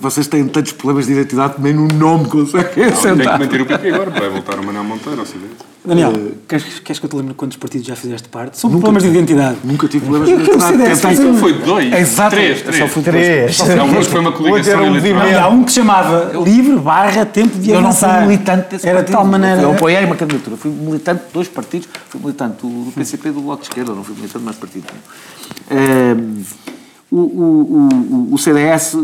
[0.00, 3.16] Vocês têm tantos problemas de identidade, nem no nome conseguem sentar.
[3.16, 5.73] Tem que manter o PP agora, vai voltar o Manuel Monteiro ao CDS.
[5.86, 8.58] Daniel, uh, queres, queres que eu te lembre quantos partidos já fizeste parte?
[8.58, 9.58] São nunca, problemas de identidade.
[9.62, 10.96] Nunca tive problemas de identidade.
[10.96, 11.92] CDS, foi dois.
[11.92, 12.30] Exato.
[12.30, 12.62] Três.
[12.62, 12.78] três.
[12.78, 13.56] Só fui três.
[13.58, 13.76] três.
[13.76, 15.42] Não, mas foi uma coligação um eleitoral.
[15.42, 18.08] Há um que chamava Livre barra Tempo de Avançar.
[18.08, 19.10] Eu não fui militante desse Era partido.
[19.10, 19.60] de tal maneira...
[19.60, 20.56] Eu apoiei uma candidatura.
[20.56, 21.86] Fui militante de dois partidos.
[22.08, 23.92] Fui militante do PCP e do Bloco de Esquerda.
[23.92, 24.86] Não fui militante de mais partido
[25.70, 26.44] nenhum.
[27.10, 27.88] O, o,
[28.30, 28.94] o, o, CDS,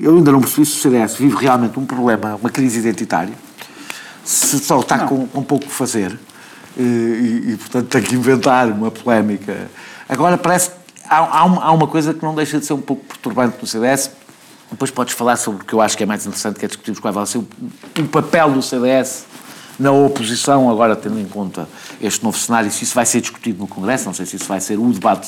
[0.00, 3.34] eu ainda não percebi se o CDS vive realmente um problema, uma crise identitária,
[4.30, 6.16] se só está com, com pouco que fazer
[6.76, 9.68] e, e, portanto, tem que inventar uma polémica.
[10.08, 10.76] Agora, parece que
[11.08, 13.66] há, há, uma, há uma coisa que não deixa de ser um pouco perturbante no
[13.66, 14.12] CDS,
[14.70, 17.00] depois podes falar sobre o que eu acho que é mais interessante, que é discutirmos
[17.00, 17.48] qual vai ser o,
[17.98, 19.24] o papel do CDS
[19.80, 21.68] na oposição, agora tendo em conta
[22.00, 24.60] este novo cenário, se isso vai ser discutido no Congresso, não sei se isso vai
[24.60, 25.26] ser o debate,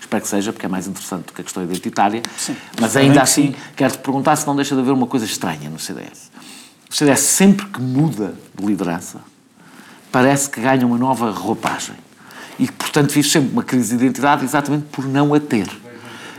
[0.00, 3.20] espero que seja, porque é mais interessante do que a questão identitária, sim, mas ainda
[3.20, 6.30] assim, quero-te perguntar se não deixa de haver uma coisa estranha no CDS.
[6.90, 9.20] O CDS, sempre que muda de liderança,
[10.10, 11.94] parece que ganha uma nova roupagem.
[12.58, 15.68] E, portanto, vive sempre uma crise de identidade exatamente por não a ter.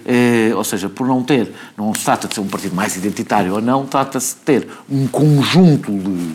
[0.06, 3.54] Eh, ou seja, por não ter, não se trata de ser um partido mais identitário
[3.54, 6.34] ou não, trata-se de ter um conjunto de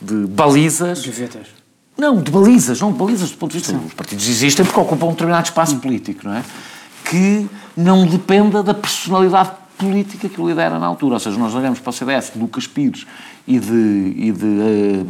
[0.00, 1.04] de balizas.
[1.04, 1.46] Gavetas.
[1.96, 3.72] Não, de balizas, não de balizas do ponto de vista.
[3.72, 3.84] Sim.
[3.86, 6.44] Os partidos existem porque ocupam um determinado espaço político, não é?
[7.04, 11.14] Que não dependa da personalidade política que o lidera na altura.
[11.14, 13.06] Ou seja, nós olhamos para o CDS de Lucas Pires
[13.48, 15.06] e de, e de, um,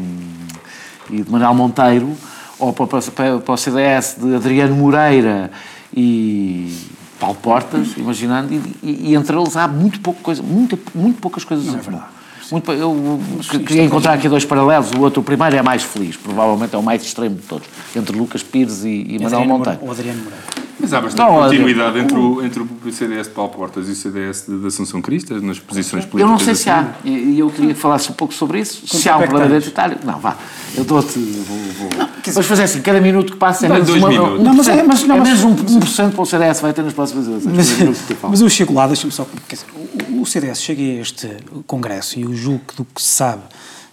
[1.10, 2.16] e de Manuel Monteiro,
[2.58, 5.50] ou para, para, para o CDS de Adriano Moreira
[5.94, 6.76] e
[7.18, 11.44] Paulo Portas, imaginando, e, e, e, entre eles há muito pouca coisa, muito, muito poucas
[11.44, 12.04] coisas não, é verdade.
[12.50, 13.20] Muito, eu
[13.64, 14.90] queria encontrar aqui dois paralelos.
[14.90, 18.16] O outro, o primeiro, é mais feliz, provavelmente é o mais extremo de todos, entre
[18.16, 19.78] Lucas Pires e, e Manuel Monteiro.
[19.82, 20.59] O Adriano Moreira.
[20.80, 23.94] Mas há bastante não, continuidade entre o, entre o CDS de Paulo Portas e o
[23.94, 26.20] CDS de, de Assunção Cristas nas posições políticas.
[26.20, 28.80] Eu não sei se há, e eu queria que falasse um pouco sobre isso.
[28.80, 29.98] Quanto se há um problema identitário.
[30.04, 30.36] Não, vá,
[30.74, 31.18] eu dou-te.
[31.18, 34.42] Vamos fazer assim: cada minuto que passa é menos, dois uma, minutos.
[34.42, 36.92] Não, mas é, mas, não, é menos um, 1% para o CDS vai ter nas
[36.92, 37.54] próximas eleições.
[37.54, 39.26] Mas, mas eu chego lá, deixa-me só.
[39.48, 39.66] Dizer,
[40.08, 41.28] o, o CDS chega a este
[41.66, 43.42] congresso e o julgo do que se sabe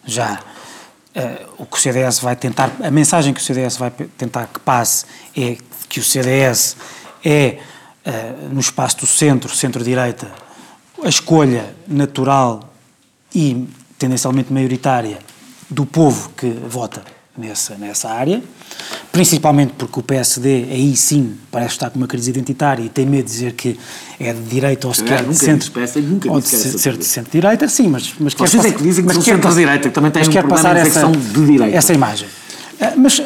[0.06, 0.40] já.
[1.16, 4.60] Uh, o que o CDS vai tentar, a mensagem que o CDS vai tentar que
[4.60, 5.04] passe
[5.36, 5.58] é
[5.90, 6.76] que o CDS
[7.24, 7.58] é,
[8.06, 10.32] uh, no espaço do centro, centro-direita,
[11.04, 12.74] a escolha natural
[13.34, 15.20] e tendencialmente maioritária
[15.70, 17.04] do povo que vota
[17.38, 18.42] nessa, nessa área,
[19.12, 23.26] principalmente porque o PSD aí sim parece estar com uma crise identitária e tem medo
[23.26, 23.78] de dizer que
[24.20, 25.72] é de direita ou se quer de centro,
[26.02, 29.14] nunca ou de ser de centro-direita, sim, mas, mas quer passar, é que dizem que
[29.14, 31.78] são centro-direita, que também tem um quer passar essa, de direita.
[31.78, 32.28] essa imagem.
[32.82, 33.22] Ah, mas,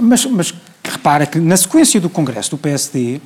[0.00, 0.54] mas, mas
[1.04, 3.20] repara que na sequência do Congresso do PSD, eh,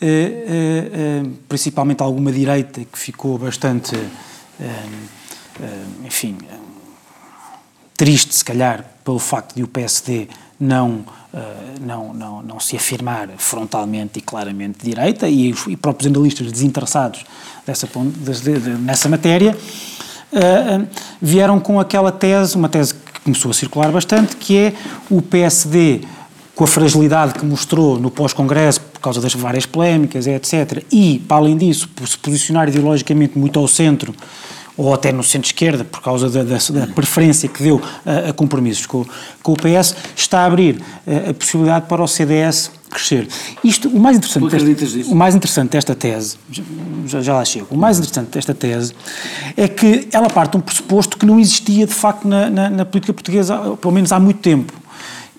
[0.00, 3.96] eh, eh, principalmente alguma direita que ficou bastante,
[6.04, 6.38] enfim,
[7.96, 10.28] triste se calhar pelo facto de o PSD
[10.60, 11.04] não
[11.80, 17.24] não, não, não se afirmar frontalmente e claramente direita e os e próprios analistas desinteressados
[17.66, 17.88] dessa,
[18.80, 19.56] nessa matéria
[21.20, 24.74] vieram com aquela tese, uma tese que começou a circular bastante, que é
[25.10, 26.00] o PSD
[26.58, 30.82] com a fragilidade que mostrou no pós-congresso por causa das várias polémicas, etc.
[30.90, 34.12] E, para além disso, por se posicionar ideologicamente muito ao centro
[34.76, 38.86] ou até no centro-esquerda, por causa da, da, da, preferência que deu a, a compromissos
[38.86, 39.06] com,
[39.40, 43.28] com, o PS, está a abrir a, a, possibilidade para o CDS crescer.
[43.62, 46.38] Isto, o mais interessante, desta, o mais interessante desta tese,
[47.06, 48.94] já, já lá chego, o mais interessante desta tese
[49.56, 52.84] é que ela parte de um pressuposto que não existia de facto na, na, na
[52.84, 54.72] política portuguesa, pelo menos há muito tempo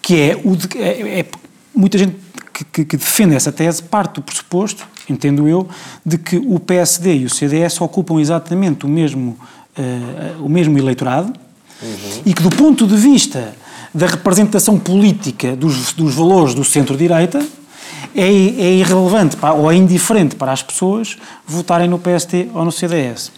[0.01, 1.25] que é, o de, é, é
[1.73, 2.15] muita gente
[2.53, 5.67] que, que, que, defende essa tese parte do pressuposto, entendo eu,
[6.05, 9.37] de que o PSD e o CDS ocupam exatamente o mesmo,
[9.77, 11.33] uh, o mesmo eleitorado
[11.81, 12.21] uhum.
[12.25, 13.53] e que do ponto de vista
[13.93, 17.39] da representação política dos, dos valores do centro-direita
[18.15, 22.71] é, é irrelevante para, ou é indiferente para as pessoas votarem no PSD ou no
[22.71, 23.31] CDS.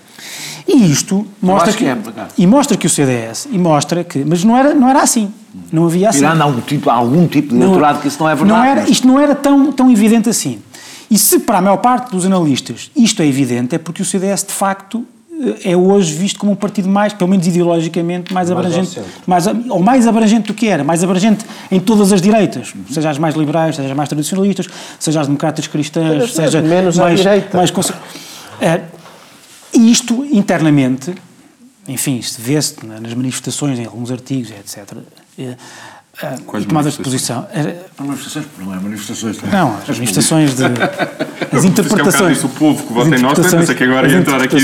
[0.67, 1.97] E isto mostra que, que é,
[2.37, 5.31] e mostra que o CDS e mostra que, mas não era não era assim.
[5.71, 6.19] Não havia assim.
[6.19, 8.59] Tirando algum tipo, algum tipo de eleitorado que isso não é verdade.
[8.59, 10.59] Não era, isto não era tão, tão evidente assim.
[11.09, 14.43] E se para a maior parte dos analistas isto é evidente, é porque o CDS
[14.43, 15.05] de facto
[15.41, 19.47] eh, é hoje visto como um partido mais, pelo menos ideologicamente, mais, mais abrangente, mais,
[19.47, 23.35] ou mais abrangente do que era, mais abrangente em todas as direitas, seja as mais
[23.35, 24.67] liberais, seja as mais tradicionalistas,
[24.99, 27.57] seja as democratas cristãs, seja menos mais, à direita.
[27.57, 27.71] mais
[28.61, 28.81] é,
[29.73, 31.13] e isto internamente,
[31.87, 34.97] enfim, isto vê-se nas manifestações, em alguns artigos, etc.
[35.37, 35.55] É,
[36.21, 37.47] é, Quais tomadas de posição.
[37.53, 37.85] Era...
[37.97, 39.41] Manifestações, não é manifestações.
[39.41, 40.63] Não, as manifestações de.
[41.51, 42.37] as interpretações.
[42.37, 44.59] É um o povo que vota em nós, pensa que agora ia entrar aqui.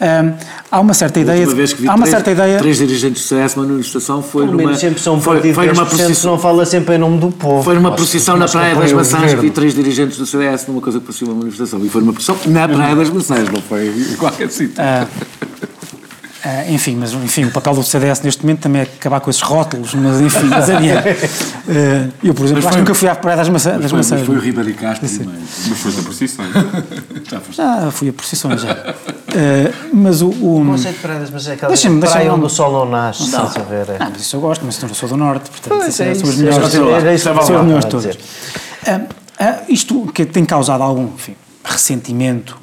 [0.00, 0.32] Um,
[0.70, 1.44] há uma certa ideia.
[1.44, 1.52] De,
[1.88, 2.58] há uma três, certa ideia.
[2.58, 4.76] Três dirigentes do CS, uma manifestação foi Pelo numa.
[4.76, 6.32] sempre são foi, foi numa procissão.
[6.32, 7.64] não fala sempre em nome do povo.
[7.64, 11.00] Foi numa procissão na Praia das Maçãs que vi três dirigentes do CS numa coisa
[11.00, 11.84] que parecia uma manifestação.
[11.84, 14.76] E foi numa procissão na Praia das Maçãs, não foi em qualquer sítio.
[14.80, 15.67] Uh,
[16.48, 19.42] Uh, enfim, mas enfim, o papel do CDS neste momento também é acabar com esses
[19.42, 21.08] rótulos, mas enfim, mas adiante.
[21.08, 24.20] Uh, eu, por exemplo, acho que nunca fui à Praia das, maçã, das foi, Maçãs.
[24.20, 26.52] Mas foi o Ribeiro Castro, mas, mas foste a procissões.
[27.30, 27.56] já foste.
[27.56, 28.72] Já fui a procissões, já.
[28.72, 30.28] Uh, mas o.
[30.28, 32.90] O, o conceito de Praia das Maçãs é aquela deixa praia onde o sol não
[32.90, 33.46] nasce, não.
[33.46, 33.90] estás a ver?
[33.90, 33.96] É.
[34.00, 36.36] Ah, mas isso eu gosto, mas eu sou do Norte, portanto, pois é, são os
[36.36, 38.18] melhores, é isso, são os melhores todos.
[39.68, 42.58] isto que tem causado algum enfim, ressentimento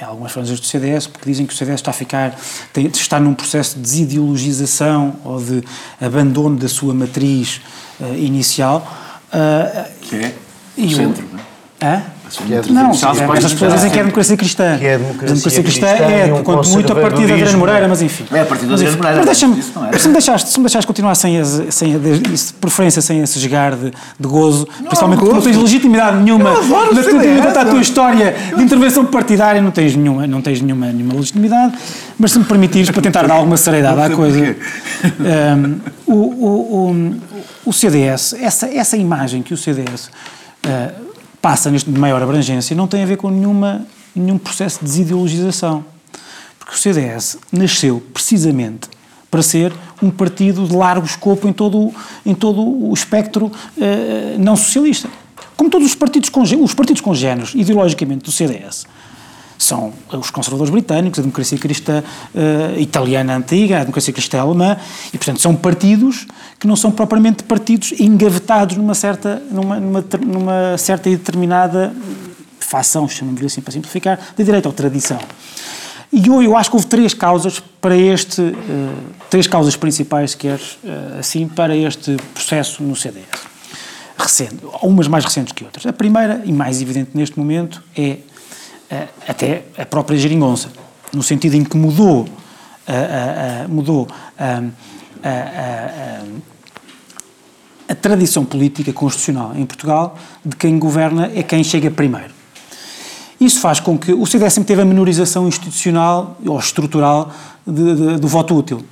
[0.00, 2.38] em algumas franjas do CDS, porque dizem que o CDS está a ficar,
[2.72, 5.62] tem, está num processo de desideologização ou de
[6.00, 7.60] abandono da sua matriz
[8.00, 8.86] uh, inicial.
[9.32, 10.34] Uh, que é?
[10.78, 12.04] o centro, não é?
[12.38, 12.72] Hã?
[12.72, 14.78] Não, as pessoas dizem que é democracia cristã.
[14.78, 18.02] Que é democracia, democracia cristã, é, um quanto muito a partir da Adriano Moreira, mas
[18.02, 18.24] enfim.
[18.32, 19.16] É a partir da Adriano Moreira.
[19.16, 23.20] Mas deixa-me, se me deixares, se me deixares continuar sem, esse, sem de preferência sem
[23.20, 27.80] esse jogar de, de gozo, não, principalmente porque não tens legitimidade nenhuma na tua, tua
[27.80, 31.74] história de intervenção partidária, não tens nenhuma, não tens nenhuma, nenhuma legitimidade,
[32.18, 34.56] mas se me permitires, para tentar dar alguma seriedade à coisa,
[35.18, 37.14] um, o, o,
[37.66, 40.10] o, CDS, essa, essa imagem que o CDS
[40.66, 41.09] uh,
[41.40, 45.84] passa neste de maior abrangência não tem a ver com nenhuma, nenhum processo de desideologização.
[46.58, 48.88] Porque o CDS nasceu precisamente
[49.30, 49.72] para ser
[50.02, 51.92] um partido de largo escopo em todo,
[52.26, 53.50] em todo o espectro
[53.80, 55.08] eh, não socialista.
[55.56, 58.86] Como todos os partidos, os partidos congêneros, ideologicamente, do CDS,
[59.62, 64.76] são os conservadores britânicos, a democracia cristã uh, italiana antiga, a democracia cristã alemã,
[65.12, 66.26] e portanto são partidos
[66.58, 71.94] que não são propriamente partidos engavetados numa certa, numa, numa, numa certa e determinada
[72.58, 75.18] facção, chamamos-lhe assim para simplificar, de direita ou tradição.
[76.12, 78.54] E eu, eu acho que houve três causas para este, uh,
[79.28, 83.50] três causas principais, se queres, uh, assim, para este processo no CDS.
[84.18, 85.86] Recente, umas mais recentes que outras.
[85.86, 88.18] A primeira, e mais evidente neste momento, é
[89.26, 90.70] até a própria geringonça,
[91.12, 92.28] no sentido em que mudou,
[93.68, 94.62] mudou a,
[97.88, 102.32] a tradição política constitucional em Portugal de quem governa é quem chega primeiro.
[103.40, 107.32] Isso faz com que o CDS sempre teve a menorização institucional ou estrutural
[107.66, 108.84] de, de, do voto útil.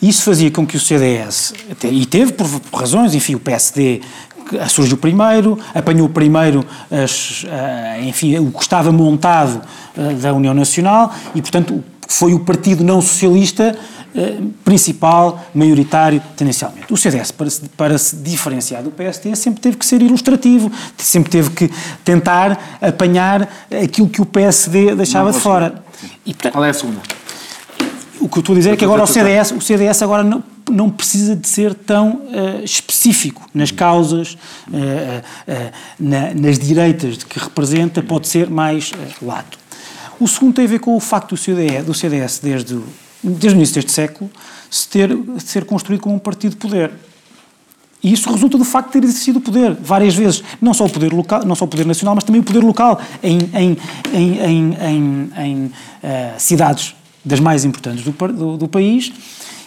[0.00, 1.52] Isso fazia com que o CDS,
[1.84, 4.00] e teve por, por razões, enfim, o PSD
[4.68, 7.44] surgiu primeiro, apanhou primeiro as,
[8.02, 9.62] enfim, o que estava montado
[10.20, 13.76] da União Nacional e, portanto, foi o partido não socialista
[14.64, 16.92] principal, maioritário, tendencialmente.
[16.92, 21.30] O CDS, para se, para se diferenciar do PSD, sempre teve que ser ilustrativo, sempre
[21.30, 21.70] teve que
[22.04, 23.48] tentar apanhar
[23.82, 25.82] aquilo que o PSD deixava de fora.
[26.26, 27.00] E, portanto, Qual é a segunda?
[28.22, 30.44] O que eu estou a dizer é que agora o CDS, o CDS agora não,
[30.70, 34.34] não precisa de ser tão uh, específico nas causas,
[34.68, 39.58] uh, uh, na, nas direitas de que representa, pode ser mais lato.
[40.20, 42.78] O segundo tem a ver com o facto do CDS, do CDS desde,
[43.24, 44.30] desde o início deste século,
[44.70, 45.10] se ter,
[45.44, 46.92] ser construído como um partido de poder.
[48.04, 50.90] E isso resulta do facto de ter exercido o poder várias vezes, não só o
[50.90, 53.76] poder local, não só o poder nacional, mas também o poder local em, em,
[54.14, 55.72] em, em, em
[56.38, 59.12] cidades das mais importantes do, do, do, país.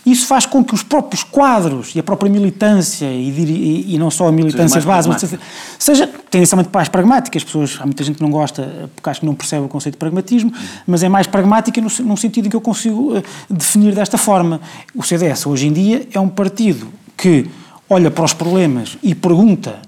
[0.05, 4.11] Isso faz com que os próprios quadros e a própria militância, e, e, e não
[4.11, 5.33] só a militância de base, mas
[5.79, 7.37] seja tendencialmente mais pragmática.
[7.37, 9.95] As pessoas, há muita gente que não gosta, porque acho que não percebe o conceito
[9.95, 10.53] de pragmatismo,
[10.85, 14.61] mas é mais pragmática no, num sentido em que eu consigo uh, definir desta forma.
[14.93, 16.87] O CDS, hoje em dia, é um partido
[17.17, 17.47] que
[17.89, 19.79] olha para os problemas e pergunta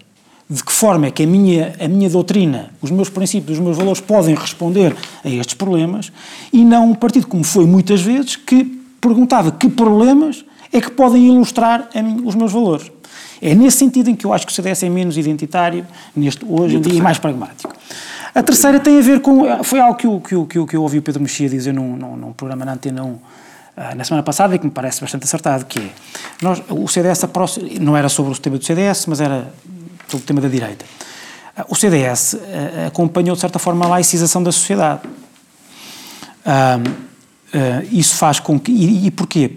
[0.49, 3.77] de que forma é que a minha, a minha doutrina, os meus princípios, os meus
[3.77, 6.11] valores podem responder a estes problemas
[6.53, 8.63] e não um partido, como foi muitas vezes, que
[9.01, 12.89] perguntava que problemas é que podem ilustrar mim, os meus valores.
[13.41, 16.77] É nesse sentido em que eu acho que o CDS é menos identitário neste, hoje
[16.77, 17.71] em dia e mais pragmático.
[18.33, 19.63] A terceira tem a ver com.
[19.63, 21.73] Foi algo que eu, que eu, que eu, que eu ouvi o Pedro Mexia dizer
[21.73, 23.17] num, num, num programa na Antena 1
[23.75, 25.89] ah, na semana passada e que me parece bastante acertado, que é,
[26.41, 27.21] nós, o CDS
[27.79, 29.53] não era sobre o tema do CDS, mas era
[30.07, 30.85] sobre o tema da direita.
[31.67, 35.01] O CDS uh, acompanhou, de certa forma, a laicização da sociedade.
[36.45, 37.07] Uh,
[37.91, 38.71] isso faz com que.
[38.71, 39.51] E, e porquê?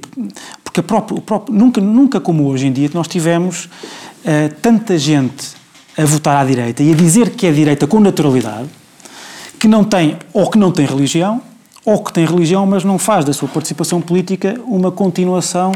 [0.62, 3.68] Porque o próprio, nunca, nunca como hoje em dia nós tivemos
[4.62, 5.56] tanta gente
[5.98, 8.68] a votar à direita e a dizer que é direita com naturalidade,
[9.58, 11.42] que não tem, ou que não tem religião,
[11.84, 15.72] ou que tem religião, mas não faz da sua participação política uma continuação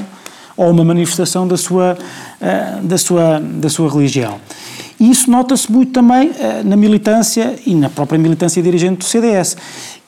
[0.57, 1.97] ou uma manifestação da sua,
[2.83, 4.41] da sua, da sua religião.
[4.99, 9.57] E isso nota-se muito também uh, na militância e na própria militância dirigente do CDS.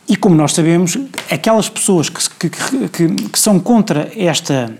[0.08, 0.96] E como nós sabemos,
[1.30, 4.72] aquelas pessoas que, que, que, que são contra esta,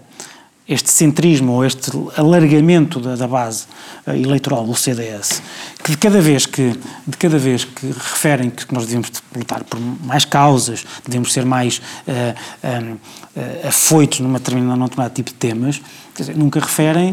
[0.69, 3.65] este centrismo ou este alargamento da, da base
[4.07, 5.43] uh, eleitoral do CDS,
[5.87, 9.79] que de cada vez que de cada vez que referem que nós devemos lutar por
[9.79, 12.35] mais causas, devemos ser mais uh,
[12.83, 15.81] uh, afoitos numa determinada, num determinado tipo de temas,
[16.17, 17.11] dizer, nunca referem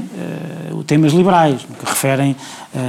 [0.72, 2.36] uh, temas liberais, nunca referem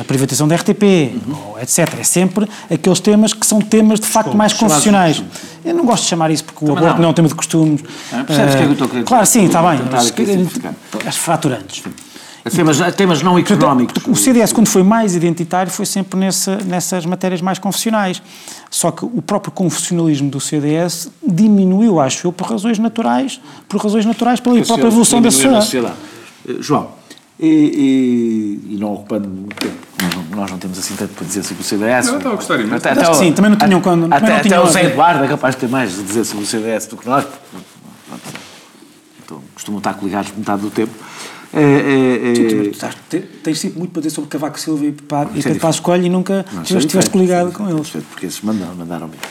[0.00, 1.58] a privatização da RTP, uhum.
[1.60, 1.98] etc.
[1.98, 5.22] É sempre aqueles temas que são temas de facto mais confessionais.
[5.62, 7.02] Eu não gosto de chamar isso porque Também o aborto não.
[7.02, 7.82] não é um tema de costumes.
[8.10, 9.80] Ah, percebes o que é que eu estou a querer Claro, sim, está bem.
[11.06, 11.82] As fraturantes.
[12.50, 14.02] Temas, temas não económicos.
[14.06, 18.22] O CDS, quando foi mais identitário, foi sempre nessa, nessas matérias mais confessionais.
[18.70, 24.04] Só que o próprio confessionalismo do CDS diminuiu, acho eu, por razões naturais, por razões
[24.04, 25.64] naturais pela própria evolução da sociedade.
[25.64, 25.94] sociedade.
[26.46, 26.90] Eh, João,
[27.40, 27.46] e,
[28.68, 31.42] e, e, não ocupando muito tempo, nós não, nós não, temos assim tanto para dizer
[31.42, 32.06] sobre o CDS.
[32.06, 32.74] Não, estava a gostar imenso.
[32.74, 34.12] Até, até, até sim, também não tinham quando.
[34.12, 36.46] Até, não até o Zé Eduardo é capaz de ter mais a dizer sobre o
[36.46, 37.24] CDS do que nós.
[39.24, 40.92] Então, costumam estar coligados metade do tempo.
[41.54, 43.22] É, é, é...
[43.42, 44.92] tens sempre muito para dizer sobre Cavaco Silva e
[45.58, 47.90] Passos Coelho e nunca estiveste coligado com eles.
[47.90, 49.22] Porque esses mandaram, mandaram mesmo.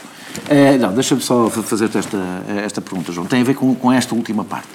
[0.47, 2.17] É, não, deixa-me só fazer-te esta,
[2.63, 3.27] esta pergunta, João.
[3.27, 4.69] Tem a ver com, com esta última parte.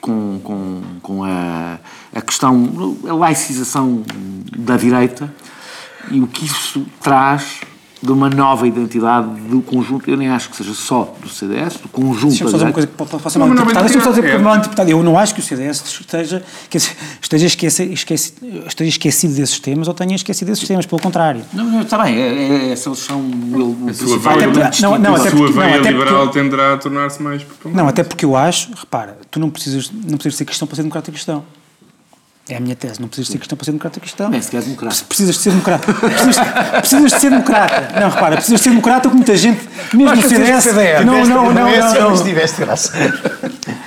[0.00, 1.78] Com, com, com a,
[2.14, 4.02] a questão, a laicização
[4.56, 5.32] da direita
[6.10, 7.60] e o que isso traz
[8.02, 11.88] de uma nova identidade do conjunto, eu nem acho que seja só do CDS, do
[11.88, 12.28] conjunto...
[12.28, 13.84] Deixa-me fazer uma coisa que pode, pode ser mal interpretada.
[13.84, 14.90] Deixa-me só dizer mal interpretada.
[14.90, 16.42] Eu não acho que o CDS esteja,
[17.20, 18.34] esteja, esquece, esquece,
[18.66, 21.42] esteja esquecido desses temas ou tenha esquecido desses temas, pelo contrário.
[21.52, 25.52] Não, não está bem, é, é, essa são o principal elemento não, não, A sua
[25.52, 27.44] veia liberal tenderá a tornar-se mais...
[27.66, 30.82] Não, até porque eu acho, repara, tu não precisas, não precisas ser cristão para ser
[30.82, 31.44] democrata cristão.
[32.50, 33.00] É a minha tese.
[33.00, 34.28] Não precisas ser cristão para ser democrata cristão.
[34.28, 34.96] Nem sequer democrata.
[35.08, 35.94] Precisas de ser democrata.
[35.94, 36.36] Precisas,
[36.80, 38.00] precisas de ser democrata.
[38.00, 40.64] Não, repara, precisas de ser democrata como muita gente, mesmo no CDS.
[40.64, 41.06] CDS.
[41.06, 42.10] Não, não, não, não.
[42.10, 42.24] não.
[42.24, 42.92] tiveste graça.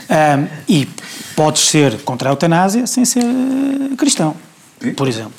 [0.09, 0.87] Um, e
[1.35, 4.33] podes ser contra a eutanásia sem ser uh, cristão,
[4.95, 5.33] por exemplo.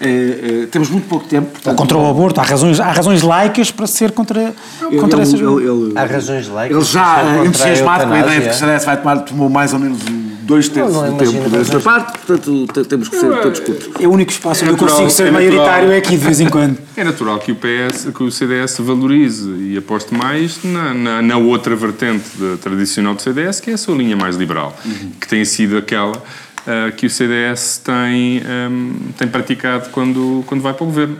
[0.00, 1.50] É, é, temos muito pouco tempo.
[1.50, 2.40] Portanto, Ou contra o aborto.
[2.40, 4.54] Há razões, há razões laicas para ser contra,
[5.00, 5.40] contra ele, essas...
[5.40, 8.84] Ele, ele, há razões laicas Ele já entusiasmado com a ideia de que o CDS
[8.84, 13.08] vai tomar, tomou mais ou menos um dois terços do tempo desta parte, portanto temos
[13.08, 13.90] que ser todos cultos.
[14.00, 16.78] É o único espaço onde eu consigo ser maioritário é aqui de vez em quando.
[16.94, 21.36] É natural que o PS, que o CDS valorize e aposte mais na, na, na
[21.38, 22.28] outra vertente
[22.60, 25.12] tradicional do CDS, que é a sua linha mais liberal, uhum.
[25.18, 30.74] que tem sido aquela uh, que o CDS tem, um, tem praticado quando, quando vai
[30.74, 31.16] para o governo.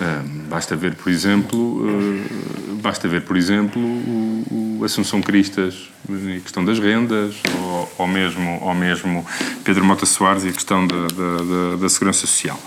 [0.00, 6.38] Uh, basta ver, por exemplo, uh, basta ver, por exemplo, o, o Assunção Cristas e
[6.38, 9.26] a questão das rendas, ou, ou, mesmo, ou mesmo
[9.62, 12.58] Pedro Mota Soares e a questão da, da, da, da segurança social.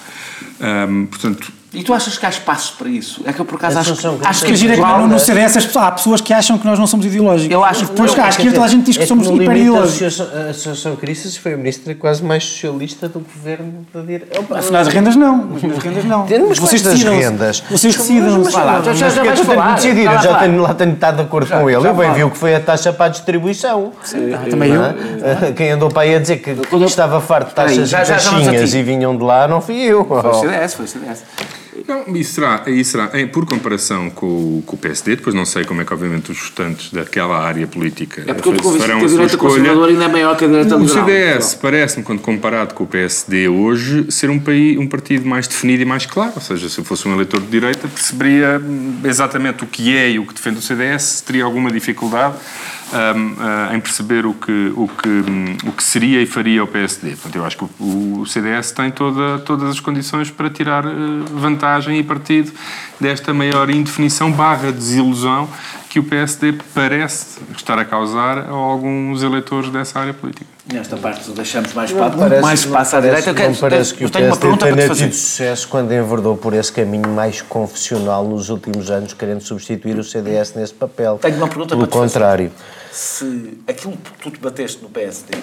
[0.62, 3.22] Um, portanto, e tu achas que há espaço para isso?
[3.26, 6.22] É que eu, por acaso, acho, acho, acho que, que no, no CDS há pessoas
[6.22, 7.52] que acham que nós não somos ideológicos.
[7.52, 7.92] Eu acho que...
[7.94, 10.22] Depois, que toda a gente diz que é somos que hiper-ideológicos.
[10.22, 14.40] A Associação Cristas foi a ministra quase mais socialista do governo da direita.
[14.56, 15.50] Afinal, as rendas não.
[15.56, 16.28] As rendas não.
[16.48, 17.18] Mas vocês decidam.
[17.18, 17.64] rendas?
[17.70, 18.44] Vocês decidam.
[18.94, 19.76] Já, já vais falar.
[19.76, 20.06] Decidir.
[20.06, 21.88] Eu já tenho, lá tenho estado de acordo com ele.
[21.88, 23.92] Eu bem vi o que foi a taxa para a distribuição.
[24.50, 24.84] Também eu.
[25.56, 26.56] Quem andou para aí a dizer que
[26.86, 30.06] estava farto de taxas de caixinhas e vinham de lá, não fui eu.
[30.06, 31.24] Foi o CDS, foi o CDS.
[31.88, 35.82] Não, isso será, isso será por comparação com, com, o PSD, depois não sei como
[35.82, 39.38] é que, obviamente, os votantes daquela área política é porque eu farão que a direita
[39.38, 41.04] conservadora ainda é maior que a direita liberal.
[41.04, 45.48] O CDS parece-me, quando comparado com o PSD hoje, ser um, país, um partido mais
[45.48, 46.34] definido e mais claro.
[46.36, 48.62] Ou seja, se eu fosse um eleitor de direita, perceberia
[49.04, 52.36] exatamente o que é e o que defende o CDS, teria alguma dificuldade
[52.94, 56.68] um, uh, em perceber o que, o, que, um, o que seria e faria o
[56.68, 57.12] PSD.
[57.12, 61.26] Portanto, eu acho que o, o CDS tem toda, todas as condições para tirar uh,
[61.34, 62.52] vantagem e partido
[63.00, 65.50] desta maior indefinição barra desilusão
[65.94, 70.44] que o PSD parece estar a causar a alguns eleitores dessa área política.
[70.74, 73.32] Nesta parte deixamos mais, não parece, mais espaço à direita.
[73.32, 78.28] Não parece que o PSD tenha tido sucesso quando enverdou por esse caminho mais confessional
[78.28, 81.20] nos últimos anos, querendo substituir o CDS nesse papel.
[81.22, 82.52] Tenho uma pergunta Pelo para contrário.
[82.92, 85.38] Se aquilo que tu debateste no PSD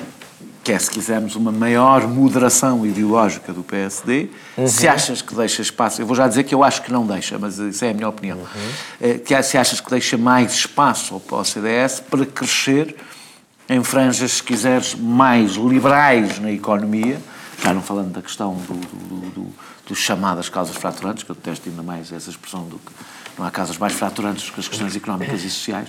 [0.63, 4.69] que é, se quisermos, uma maior moderação ideológica do PSD, uhum.
[4.69, 7.39] se achas que deixa espaço, eu vou já dizer que eu acho que não deixa,
[7.39, 8.71] mas isso é a minha opinião, uhum.
[9.01, 12.95] É, que se achas que deixa mais espaço ao CDS para crescer
[13.69, 17.19] em franjas, se quiseres, mais liberais na economia,
[17.63, 19.55] já não falando da questão do, do, do,
[19.87, 22.93] do chamadas causas fraturantes, que eu detesto ainda mais essa expressão do que
[23.41, 25.89] não há causas mais fraturantes que as questões económicas e sociais.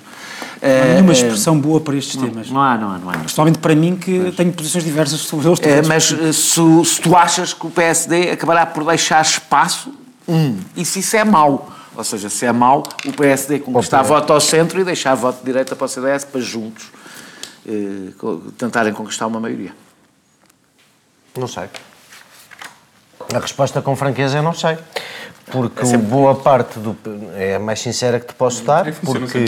[0.62, 2.50] Não há nenhuma eh, expressão boa para estes não, temas.
[2.50, 2.98] Não há, não há.
[2.98, 3.18] Não há.
[3.18, 5.60] Principalmente para mim, que mas, tenho posições diversas sobre eles.
[5.62, 9.94] É, mas eh, se, se, tu achas que o PSD acabará por deixar espaço,
[10.28, 14.32] hum, e se isso é mau, ou seja, se é mau, o PSD conquistar voto
[14.32, 16.86] ao centro e deixar voto de direita para o CDS para juntos
[17.68, 18.14] eh,
[18.58, 19.74] tentarem conquistar uma maioria.
[21.38, 21.66] Não sei.
[23.34, 24.78] A resposta com franqueza eu não sei.
[25.52, 26.96] Porque é boa parte do
[27.36, 29.46] é a mais sincera que te posso dar é, porque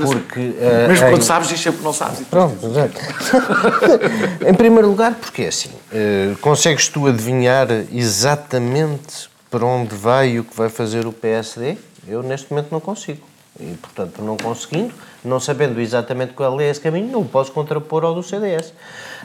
[0.00, 2.26] porque uh, mesmo quando sabes diz sempre que não sabes.
[2.28, 2.56] Pronto
[4.44, 10.40] em primeiro lugar porque é assim uh, consegues tu adivinhar exatamente para onde vai e
[10.40, 13.24] o que vai fazer o PSD eu neste momento não consigo.
[13.60, 14.92] E portanto não conseguindo
[15.24, 18.72] não sabendo exatamente qual é esse caminho não o posso contrapor ao do CDS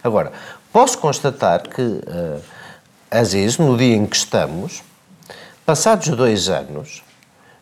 [0.03, 0.31] agora
[0.71, 2.41] posso constatar que uh,
[3.13, 4.83] às vezes no dia em que estamos
[5.65, 7.01] Passados dois anos,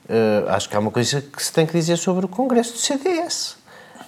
[0.10, 2.80] uh, acho que há uma coisa que se tem que dizer sobre o Congresso do
[2.80, 3.58] CDS.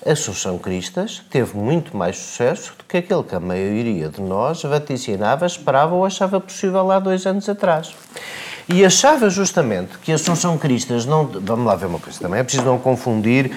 [0.04, 5.46] Assunção Cristas teve muito mais sucesso do que aquele que a maioria de nós vaticinava,
[5.46, 7.94] esperava ou achava possível há dois anos atrás.
[8.68, 11.28] E achava justamente que Assunção Cristas não.
[11.28, 13.56] Vamos lá ver uma coisa também, é preciso não confundir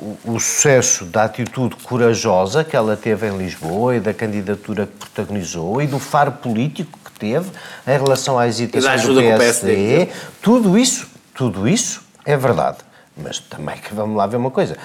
[0.00, 4.94] o, o, sucesso da atitude corajosa que ela teve em Lisboa e da candidatura que
[4.94, 7.50] protagonizou e do faro político teve
[7.86, 10.08] em relação à hesitação do PSD, PSD,
[10.40, 12.78] tudo isso, tudo isso é verdade.
[13.16, 14.76] Mas também que vamos lá ver uma coisa: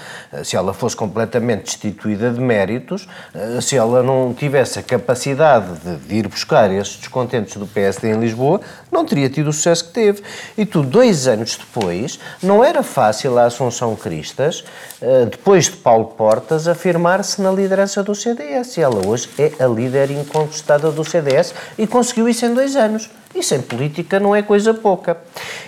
[0.43, 5.67] se ela fosse completamente destituída de méritos, eh, se ela não tivesse a capacidade
[6.07, 9.91] de, ir buscar esses descontentes do PSD em Lisboa, não teria tido o sucesso que
[9.91, 10.23] teve.
[10.57, 14.63] E tu, dois anos depois, não era fácil a Assunção Cristas,
[15.01, 18.77] eh, depois de Paulo Portas, afirmar-se na liderança do CDS.
[18.77, 23.09] E ela hoje é a líder incontestada do CDS e conseguiu isso em dois anos.
[23.35, 25.17] Isso em política não é coisa pouca.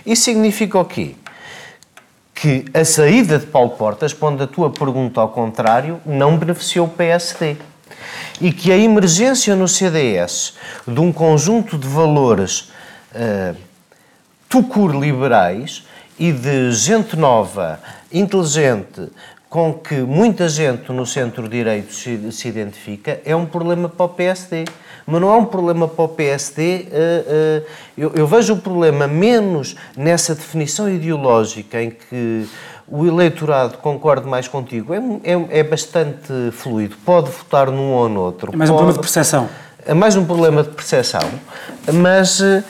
[0.05, 1.15] Isso significa o quê?
[2.43, 6.89] Que a saída de Paulo Portas, pondo a tua pergunta ao contrário, não beneficiou o
[6.89, 7.55] PSD.
[8.41, 12.69] E que a emergência no CDS de um conjunto de valores
[13.15, 13.55] uh,
[14.49, 15.85] tucur liberais
[16.19, 17.79] e de gente nova,
[18.11, 19.09] inteligente,
[19.49, 24.65] com que muita gente no centro-direito se, se, identifica, é um problema para o PSD.
[25.05, 26.87] Mas não é um problema para o PSD.
[26.87, 27.65] Uh, uh,
[27.97, 32.47] eu, eu, vejo o problema menos nessa definição ideológica em que
[32.87, 36.95] o eleitorado, concordo mais contigo, é, é, é bastante fluido.
[37.05, 38.51] Pode votar num ou no outro.
[38.53, 39.49] É mais um problema de percepção.
[39.85, 41.29] É mais um problema de percepção.
[41.91, 42.63] Mas eh,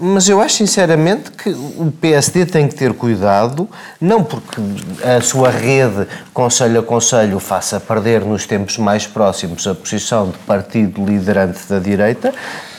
[0.00, 3.68] mas eu acho sinceramente que o PSD tem que ter cuidado,
[4.00, 4.60] não porque
[5.02, 10.38] a sua rede, conselho a conselho, faça perder nos tempos mais próximos a posição de
[10.38, 12.34] partido liderante da direita,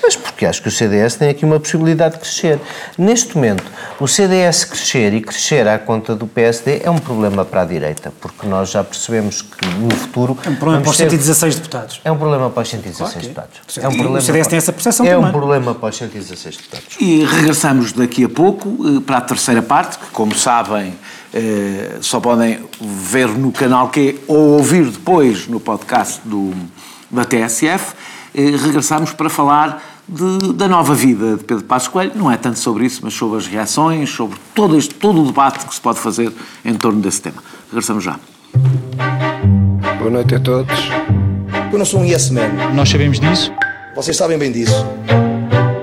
[0.09, 2.59] mas porque acho que o CDS tem aqui uma possibilidade de crescer.
[2.97, 3.63] Neste momento,
[3.99, 8.11] o CDS crescer e crescer à conta do PSD é um problema para a direita,
[8.19, 10.35] porque nós já percebemos que no futuro.
[10.43, 12.01] É um problema para os 116 deputados.
[12.03, 13.77] É um problema para os 116 claro deputados.
[13.77, 15.25] É um problema o CDS tem essa percepção é também.
[15.25, 16.87] É um problema para os 116 deputados.
[16.99, 20.95] E regressamos daqui a pouco eh, para a terceira parte, que, como sabem,
[21.31, 26.51] eh, só podem ver no canal Q ou ouvir depois no podcast do,
[27.11, 27.93] da TSF.
[28.33, 32.11] Eh, regressamos para falar de, da nova vida de Pedro Passos Coelho.
[32.15, 35.65] Não é tanto sobre isso, mas sobre as reações, sobre todo, este, todo o debate
[35.65, 36.31] que se pode fazer
[36.65, 37.43] em torno desse tema.
[37.69, 38.19] Regressamos já.
[39.99, 40.75] Boa noite a todos.
[41.71, 42.49] Eu não sou um yes man.
[42.73, 43.51] Nós sabemos disso.
[43.95, 44.85] Vocês sabem bem disso.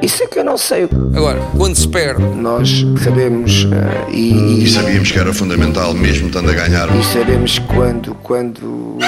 [0.02, 0.88] Isso é que eu não sei.
[1.14, 6.50] Agora, quando se perde, nós sabemos uh, e, e sabíamos que era fundamental, mesmo estando
[6.50, 6.88] a ganhar.
[6.96, 8.98] E sabemos quando, quando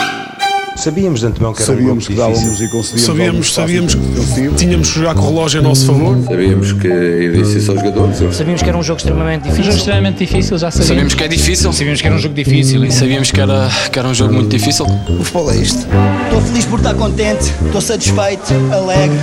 [0.78, 3.02] Sabíamos de antemão que era sabíamos um que dávamos e conseguíamos.
[3.02, 6.16] Sabíamos, sabíamos que tínhamos que jogar com o relógio a nosso favor.
[6.24, 8.36] Sabíamos que ia difícil aos jogadores.
[8.36, 9.62] Sabíamos que era um jogo extremamente difícil.
[9.62, 10.86] Um jogo extremamente difícil, já sabíamos.
[10.86, 11.72] Sabíamos que é difícil.
[11.72, 14.50] Sabíamos que era um jogo difícil e sabíamos que era, que era um jogo muito
[14.56, 14.86] difícil.
[14.86, 15.84] O futebol é isto.
[16.24, 19.18] Estou feliz por estar contente, estou satisfeito, alegre.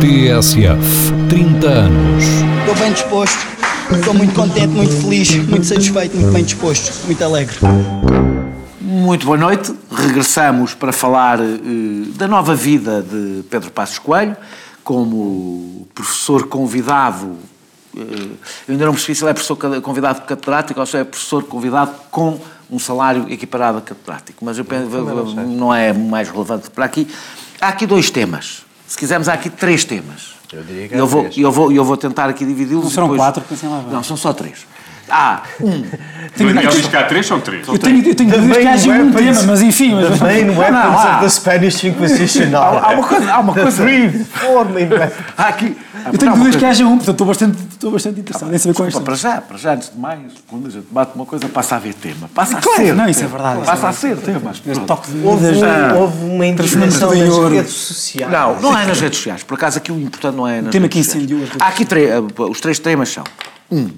[0.00, 2.24] TSF, 30 anos.
[2.60, 3.46] Estou bem disposto,
[3.92, 7.56] estou muito contente, muito feliz, muito satisfeito, muito bem disposto, muito alegre.
[8.96, 9.74] Muito boa noite.
[9.92, 14.34] Regressamos para falar uh, da nova vida de Pedro Passos Coelho,
[14.82, 17.26] como professor convidado.
[17.94, 18.00] Uh,
[18.66, 21.92] eu ainda não percebi se ele é professor convidado catedrático ou se é professor convidado
[22.10, 22.40] com
[22.70, 27.06] um salário equiparado a catedrático, mas eu penso, não, não é mais relevante para aqui.
[27.60, 28.64] Há aqui dois temas.
[28.86, 30.36] Se quisermos, há aqui três temas.
[30.50, 32.84] Eu diria que eu vou, eu vou, eu vou tentar aqui dividi-los.
[32.84, 33.20] Não serão depois...
[33.20, 33.82] quatro, pensem lá.
[33.90, 34.66] Não, são só três.
[35.08, 35.84] Ah, um.
[36.36, 37.66] Tenho Daniel diz que há três, são três.
[37.66, 39.94] Eu tenho, eu tenho dúvidas que haja um tema, mas enfim.
[39.94, 40.18] Mas...
[40.18, 42.56] The main weapons não, of the Spanish Inquisition.
[42.56, 43.32] há, há uma coisa.
[43.32, 43.82] Há uma coisa.
[43.82, 45.24] Three, four main weapons.
[45.36, 45.76] Há aqui.
[46.12, 48.92] Eu tenho dúvidas que haja um, portanto estou bastante, estou bastante interessado em saber quais
[48.92, 49.02] são.
[49.02, 51.78] Para já, para já, antes de mais, quando a gente bate uma coisa, passa a
[51.78, 52.30] haver tema.
[52.34, 52.94] Passa a claro, ser.
[52.94, 53.64] Não, isso é verdade.
[53.64, 54.52] Passa a ser tema.
[55.24, 55.46] Houve,
[55.98, 58.32] houve uma intervenção nas redes sociais.
[58.32, 59.42] Não, não é nas redes sociais.
[59.42, 61.86] Por acaso aqui o importante não é nas tema que incendiou as Há aqui
[62.36, 63.24] os três temas são:
[63.70, 63.90] um,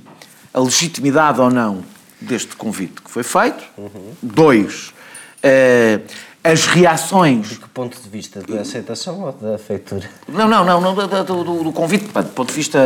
[0.58, 1.84] a legitimidade ou não
[2.20, 3.62] deste convite que foi feito.
[3.76, 4.12] Uhum.
[4.20, 4.92] Dois,
[5.44, 6.02] uh,
[6.42, 7.50] as reações.
[7.50, 8.40] De que ponto de vista?
[8.42, 10.10] Da aceitação ou da feitura?
[10.26, 12.80] Não, não, não, não do, do, do, convite, do ponto de vista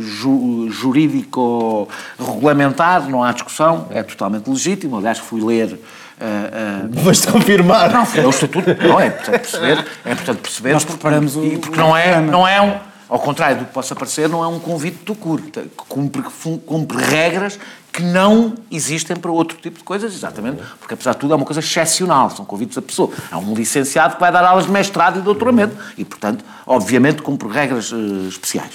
[0.00, 1.86] ju, jurídico
[2.18, 4.96] regulamentar, não há discussão, é totalmente legítimo.
[4.96, 5.72] Aliás, fui ler.
[5.72, 7.92] Uh, uh, Mas de confirmar.
[7.92, 8.68] Não, é o estatuto.
[8.86, 9.86] Não, é importante perceber.
[10.04, 10.72] É importante perceber.
[10.72, 11.58] Nós preparamos o.
[11.58, 14.60] Porque não é, não é um ao contrário do que possa parecer, não é um
[14.60, 16.22] convite do curta, que cumpre,
[16.64, 17.58] cumpre regras
[17.92, 21.44] que não existem para outro tipo de coisas, exatamente, porque apesar de tudo é uma
[21.44, 23.10] coisa excepcional, são convites a pessoa.
[23.32, 27.48] Há um licenciado que vai dar aulas de mestrado e doutoramento e, portanto, obviamente cumpre
[27.48, 28.74] regras uh, especiais.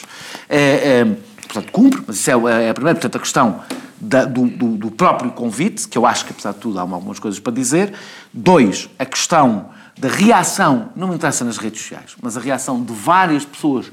[0.50, 1.06] É, é,
[1.44, 3.62] portanto, cumpre, mas isso é, é a primeira, portanto, a questão
[4.02, 7.20] da, do, do, do, próprio convite, que eu acho que, apesar de tudo, há algumas
[7.20, 7.94] coisas para dizer.
[8.34, 12.92] Dois, a questão da reação, não me interessa nas redes sociais, mas a reação de
[12.92, 13.90] várias pessoas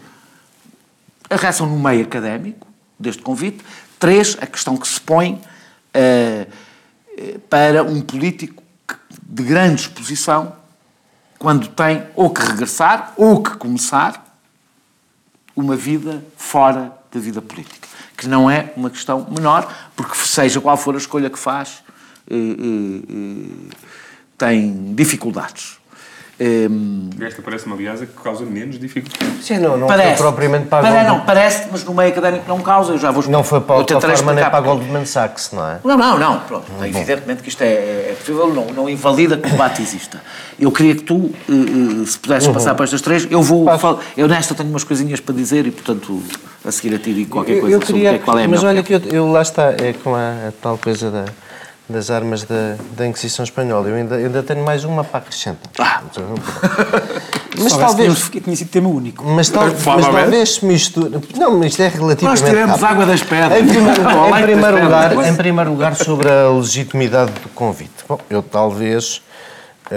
[1.33, 2.67] a reação no meio académico
[2.99, 3.65] deste convite.
[3.99, 6.53] Três, a questão que se põe uh,
[7.49, 8.63] para um político
[9.23, 10.55] de grande exposição
[11.39, 14.25] quando tem ou que regressar ou que começar
[15.57, 17.89] uma vida fora da vida política.
[18.17, 21.83] Que não é uma questão menor, porque seja qual for a escolha que faz,
[22.31, 23.71] uh,
[24.37, 25.82] tem dificuldades.
[26.41, 29.45] Um, Esta parece-me, aliás, a que causa menos dificuldades.
[29.45, 31.07] Sim, não, não parece, foi propriamente para a Goldman...
[31.07, 34.01] Não, parece, mas no meio académico não causa, eu já vou Não foi para a
[34.01, 35.79] forma nem para a Goldman Sachs, não é?
[35.85, 36.65] Não, não, não, pronto.
[36.73, 37.67] Hum, evidentemente que isto é,
[38.11, 40.21] é possível, não, não invalida que o debate exista.
[40.59, 42.55] Eu queria que tu, uh, uh, se pudesses uhum.
[42.55, 43.67] passar para estas três, eu vou...
[43.79, 44.01] Fal...
[44.17, 46.23] Eu nesta tenho umas coisinhas para dizer e, portanto,
[46.65, 48.65] a seguir a ti digo qualquer coisa eu, eu queria, sobre qual é a Mas
[48.65, 51.25] olha que eu, eu, lá está, é com a, a tal coisa da
[51.89, 53.89] das armas da, da Inquisição Espanhola.
[53.89, 55.71] Eu ainda, ainda tenho mais uma para acrescentar.
[55.79, 56.03] Ah.
[57.59, 58.31] Mas talvez.
[58.31, 59.25] Tinha conhecido tema único.
[59.25, 61.11] Mas, tal, mas talvez se misture.
[61.37, 62.25] Não, mas isto é relativamente.
[62.25, 62.87] Nós tiramos rápido.
[62.87, 63.61] água das pedras.
[63.61, 64.03] Em primeiro,
[64.39, 68.05] em primeiro lugar, em primeiro lugar, sobre a legitimidade do convite.
[68.09, 69.23] Bom, eu talvez.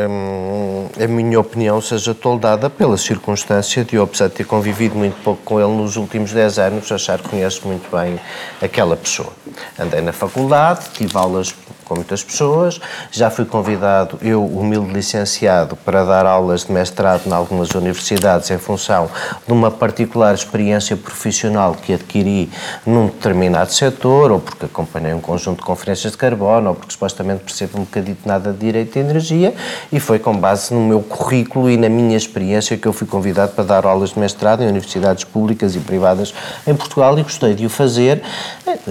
[0.09, 5.21] Hum, a minha opinião seja toldada pela circunstância de eu, apesar de ter convivido muito
[5.23, 8.19] pouco com ele nos últimos 10 anos, achar que conheço muito bem
[8.61, 9.31] aquela pessoa.
[9.79, 11.53] Andei na faculdade, tive aulas
[11.85, 12.81] com muitas pessoas.
[13.11, 18.57] Já fui convidado, eu, humilde licenciado, para dar aulas de mestrado em algumas universidades em
[18.57, 19.09] função
[19.45, 22.49] de uma particular experiência profissional que adquiri
[22.85, 27.43] num determinado setor, ou porque acompanhei um conjunto de conferências de carbono, ou porque supostamente
[27.43, 29.53] percebo um bocadito nada de direito e energia,
[29.91, 33.53] e foi com base no meu currículo e na minha experiência que eu fui convidado
[33.53, 36.33] para dar aulas de mestrado em universidades públicas e privadas
[36.65, 38.21] em Portugal e gostei de o fazer,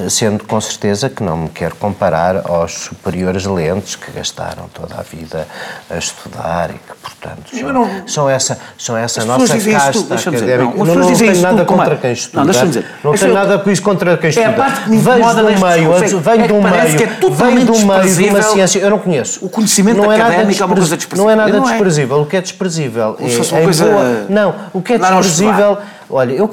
[0.09, 5.03] sendo com certeza que não me quero comparar aos superiores lentes que gastaram toda a
[5.03, 5.47] vida
[5.91, 10.77] a estudar e que, portanto, são, não, são essa, são essa nossa casta académica.
[10.77, 12.39] Não, não, não tenho nada contra quem estuda.
[12.39, 12.87] Não, deixa dizer.
[13.03, 14.47] Não tenho nada com isso contra quem estuda.
[14.47, 18.25] É a parte que me incomoda do meio, vem do meio, vem do meio de
[18.29, 18.79] uma ciência.
[18.79, 19.45] Eu não conheço.
[19.45, 21.25] O conhecimento não é académico é uma coisa desprezível.
[21.25, 22.21] Não é nada desprezível.
[22.21, 24.33] O que é desprezível é.
[24.33, 25.79] Não, o que é desprezível
[26.11, 26.47] Olha, eu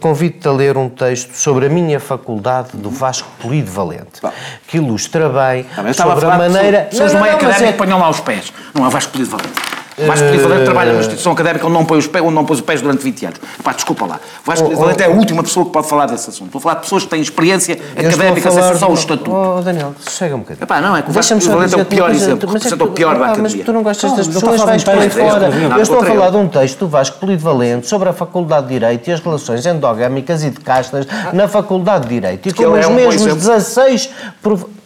[0.00, 4.32] convido-te a ler um texto sobre a minha faculdade do Vasco Polido Valente, Bom.
[4.68, 6.82] que ilustra bem não, sobre a, a maneira...
[6.82, 7.72] Pessoas do meio académico é...
[7.72, 9.77] ponham lá os pés, não é Vasco Polido Valente.
[9.98, 12.60] O Vasco Polivalente trabalha numa instituição académica onde não põe os pés, onde não pôs
[12.60, 13.40] os pés durante 20 anos.
[13.62, 14.20] Pá, desculpa lá.
[14.42, 16.46] O Vasco oh, Polivalente oh, é a última pessoa que pode falar desse assunto.
[16.46, 19.32] Estou a falar de pessoas que têm experiência académica sem só o estatuto.
[19.32, 20.64] Oh, Daniel, chega um bocadinho.
[20.64, 23.24] Epá, não, é que o Vasco Polivalente é o pior exemplo, representa o pior da
[23.26, 23.50] academia.
[23.56, 25.50] Mas tu não gostas das pessoas, vais para aí fora.
[25.76, 29.08] Eu estou a falar de um texto do Vasco Polivalente sobre a Faculdade de Direito
[29.08, 32.48] e as relações endogâmicas e de castas na Faculdade de Direito.
[32.48, 34.10] E como os mesmos 16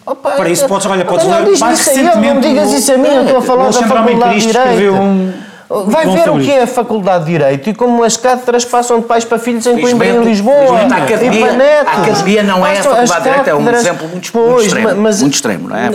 [0.04, 2.34] Opa, para isso podes, olha, podes ler mais recentemente...
[2.34, 5.41] Não digas isso a mim, eu estou a falar da Faculdade de Direito.
[5.86, 9.06] Vai ver o que é a Faculdade de Direito e como as cátedras passam de
[9.06, 10.78] pais para filhos em Coimbra e em Lisboa.
[10.78, 11.86] A academia, e.
[11.86, 15.02] A academia não é a Faculdade de Direito, é um exemplo muito, muito extremo.
[15.02, 15.90] Mas, muito extremo, não é?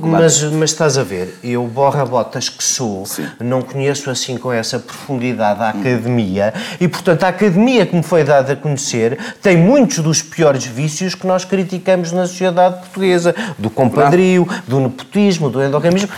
[0.00, 3.26] Mas, mas estás a ver, eu, borra-botas que sou, Sim.
[3.40, 8.24] não conheço assim com essa profundidade a academia e, portanto, a academia que me foi
[8.24, 13.68] dada a conhecer tem muitos dos piores vícios que nós criticamos na sociedade portuguesa, do
[13.68, 16.08] compadrio, do nepotismo, do endogamismo.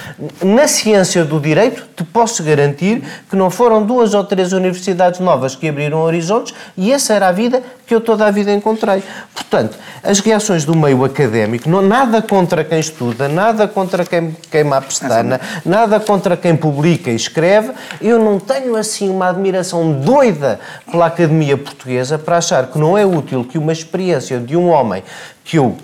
[0.42, 5.54] Na ciência do direito, te posso garantir que não foram duas ou três universidades novas
[5.54, 9.02] que abriram horizontes e essa era a vida que eu toda a vida encontrei.
[9.34, 14.78] Portanto, as reações do meio académico, não, nada contra quem estuda, nada contra quem queima
[14.78, 20.58] a pestana, nada contra quem publica e escreve, eu não tenho assim uma admiração doida
[20.90, 25.02] pela academia portuguesa para achar que não é útil que uma experiência de um homem
[25.44, 25.76] que eu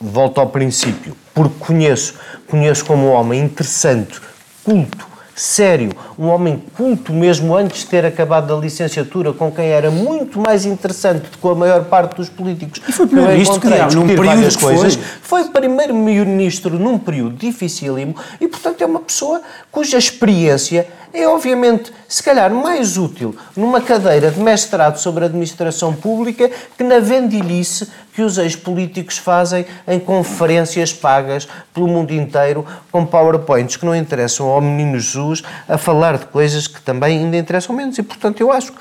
[0.00, 2.14] volto ao princípio, porque conheço,
[2.48, 4.20] conheço como um homem interessante,
[4.64, 9.90] culto, sério, um homem culto mesmo antes de ter acabado a licenciatura, com quem era
[9.90, 12.80] muito mais interessante do que a maior parte dos políticos.
[12.88, 14.94] E foi primeiro-ministro que num período coisas.
[15.22, 21.92] Foi, foi primeiro-ministro num período dificílimo e, portanto, é uma pessoa cuja experiência é obviamente,
[22.08, 28.22] se calhar, mais útil numa cadeira de mestrado sobre administração pública que na vendilhice que
[28.22, 34.60] os ex-políticos fazem em conferências pagas pelo mundo inteiro com PowerPoints que não interessam ao
[34.60, 37.98] menino Jesus a falar de coisas que também ainda interessam menos.
[37.98, 38.72] E, portanto, eu acho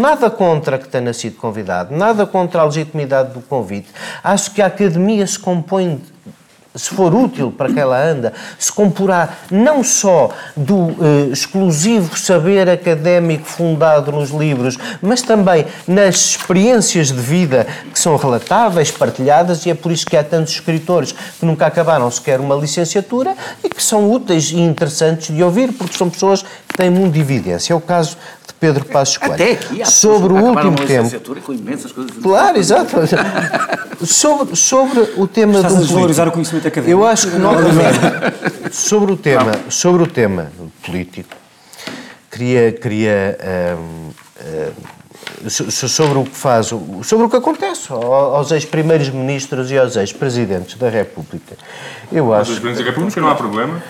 [0.00, 3.88] nada contra que tenha sido convidado, nada contra a legitimidade do convite.
[4.22, 6.00] Acho que a academia se compõe
[6.78, 12.68] se for útil para que ela anda, se comporá não só do uh, exclusivo saber
[12.70, 19.70] académico fundado nos livros, mas também nas experiências de vida que são relatáveis, partilhadas, e
[19.70, 23.82] é por isso que há tantos escritores que nunca acabaram sequer uma licenciatura e que
[23.82, 27.72] são úteis e interessantes de ouvir, porque são pessoas que têm muita evidência.
[27.72, 29.34] É o caso de Pedro Passos Coelho.
[29.34, 31.40] Até aqui, há sobre o último tempo.
[31.42, 32.96] Com imensas coisas claro, exato.
[34.04, 37.00] sobre, sobre o tema Estás do a desvalorizar o conhecimento académico.
[37.00, 37.98] Eu acho que novamente
[38.72, 40.50] sobre o tema, sobre o tema
[40.84, 41.34] político,
[42.30, 43.38] queria queria
[43.78, 44.10] um,
[45.44, 50.76] um, sobre o que faz, sobre o que acontece aos ex-primeiros ministros e aos ex-presidentes
[50.76, 51.56] da República.
[52.10, 52.52] Eu acho.
[52.52, 53.82] Os presidentes da República não há problema.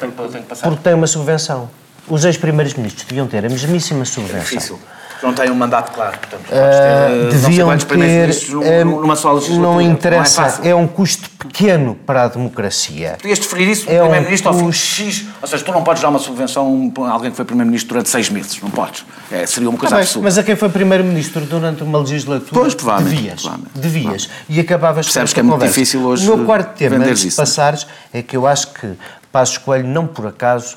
[0.63, 1.71] Porque tem uma subvenção.
[2.09, 4.39] Os ex-primeiros ministros deviam ter a mesmíssima subvenção.
[4.39, 4.79] É difícil
[5.23, 6.17] não têm um mandato claro.
[6.19, 8.31] Portanto, uh, deviam ter,
[8.63, 9.69] eh, numa só legislatura.
[9.69, 13.17] Não interessa, não é, é, um custo pequeno para a democracia.
[13.21, 15.27] Podias deferir isso é Primeiro-Ministro um ao fim de X.
[15.41, 18.31] Ou seja, tu não podes dar uma subvenção a alguém que foi Primeiro-Ministro durante seis
[18.31, 18.61] meses.
[18.61, 19.05] Não podes.
[19.31, 20.25] É, seria uma coisa ah, absurda.
[20.25, 23.43] Mas a quem foi Primeiro-Ministro durante uma legislatura, pois, provavelmente, devias.
[23.43, 24.31] Provavelmente, devias.
[24.49, 27.87] E acabavas Percebes que é muito difícil hoje O meu quarto tema, antes de passares,
[28.13, 28.93] é que eu acho que
[29.33, 30.77] Passos Coelho, não por acaso,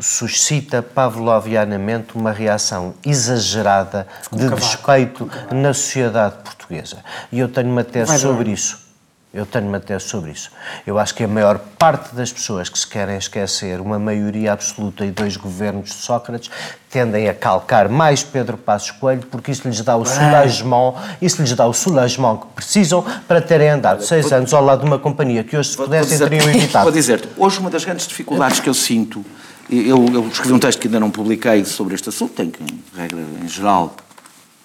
[0.00, 6.98] suscita pavlovianamente uma reação exagerada de despeito na sociedade portuguesa.
[7.30, 8.90] E eu tenho uma tese sobre isso.
[9.32, 10.50] Eu tenho uma tese sobre isso.
[10.84, 15.06] Eu acho que a maior parte das pessoas que se querem esquecer uma maioria absoluta
[15.06, 16.50] e dois governos de Sócrates
[16.90, 21.54] tendem a calcar mais Pedro Passos Coelho porque isso lhes dá o soulagement, isso lhes
[21.54, 25.44] dá o soulagement que precisam para terem andado seis anos ao lado de uma companhia
[25.44, 26.86] que hoje, se pudessem, teriam evitado.
[26.86, 29.24] Vou dizer-te, hoje uma das grandes dificuldades que eu sinto,
[29.70, 32.82] eu, eu escrevi um texto que ainda não publiquei sobre este assunto, tenho que, em
[32.94, 33.94] regra, em geral,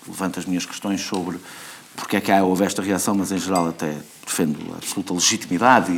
[0.07, 1.39] levanto as minhas questões sobre
[1.95, 3.95] porque é que há, houve esta reação, mas em geral até
[4.25, 5.91] defendo a absoluta legitimidade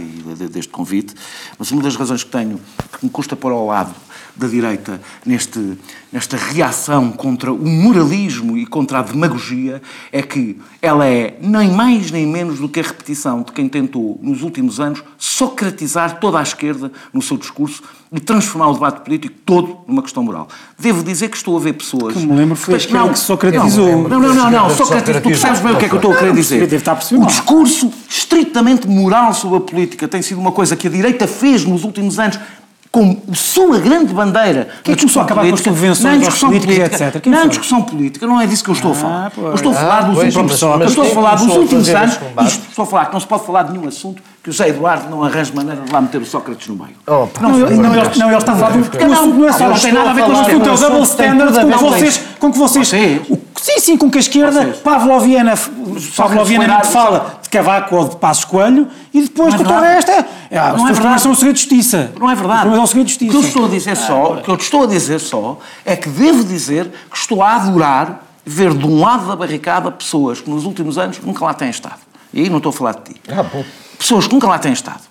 [0.51, 1.16] deste convite.
[1.58, 2.62] Mas uma das razões que tenho,
[2.99, 3.95] que me custa pôr ao lado
[4.38, 5.78] da direita neste,
[6.12, 9.82] nesta reação contra o moralismo e contra a demagogia
[10.12, 14.20] é que ela é nem mais nem menos do que a repetição de quem tentou,
[14.22, 17.82] nos últimos anos, socratizar toda a esquerda no seu discurso
[18.12, 20.48] e transformar o debate político todo numa questão moral.
[20.80, 22.14] Devo dizer que estou a ver pessoas...
[22.14, 24.08] Que me lembro foi a esquerda que socratizou.
[24.08, 25.22] Não, não, não, não, socratizou.
[25.22, 26.60] Tu sabes bem o que é que eu estou a querer dizer.
[26.62, 30.90] Deve estar o discurso estritamente moral sobre a política tem sido uma coisa que a
[30.90, 32.40] direita fez nos últimos anos
[32.98, 34.70] como sua grande bandeira.
[34.84, 37.22] Que é que só acabar com as convenções discussão política, etc.
[37.22, 39.32] Quem não discussão política, não é disso que eu estou a falar.
[39.38, 42.84] Ah, eu estou a falar dos últimos, eu estou a falar dos últimos anos, estou
[42.84, 45.24] a falar que não se pode falar de nenhum assunto que o José Eduardo não
[45.24, 46.95] arranja maneira de lá meter o Sócrates no meio.
[47.06, 49.70] Oh, não, não, não, ele, não, ele está a falar do assunto, não é só,
[49.70, 52.22] não tem nada a ver com o assunto, é o double standard com que vocês,
[52.39, 52.91] com que vocês,
[53.62, 55.53] sim, sim, com que a esquerda pavloviana,
[56.16, 60.88] pavloviana fala de Cavaco ou de Passos Coelho e depois com toda esta, é, não
[60.88, 61.22] é verdade.
[61.22, 62.12] são o segredo de justiça.
[62.20, 62.76] Não é verdade.
[62.76, 63.38] É o segredo de justiça.
[63.38, 65.95] O que eu estou a dizer só, o que eu estou a dizer só é
[65.95, 70.49] que devo dizer que estou a adorar ver de um lado da barricada pessoas que
[70.49, 71.99] nos últimos anos nunca lá têm estado.
[72.34, 73.22] E aí não estou a falar de ti.
[73.30, 73.64] Ah, bom
[73.97, 75.01] pessoas que nunca lá têm estado.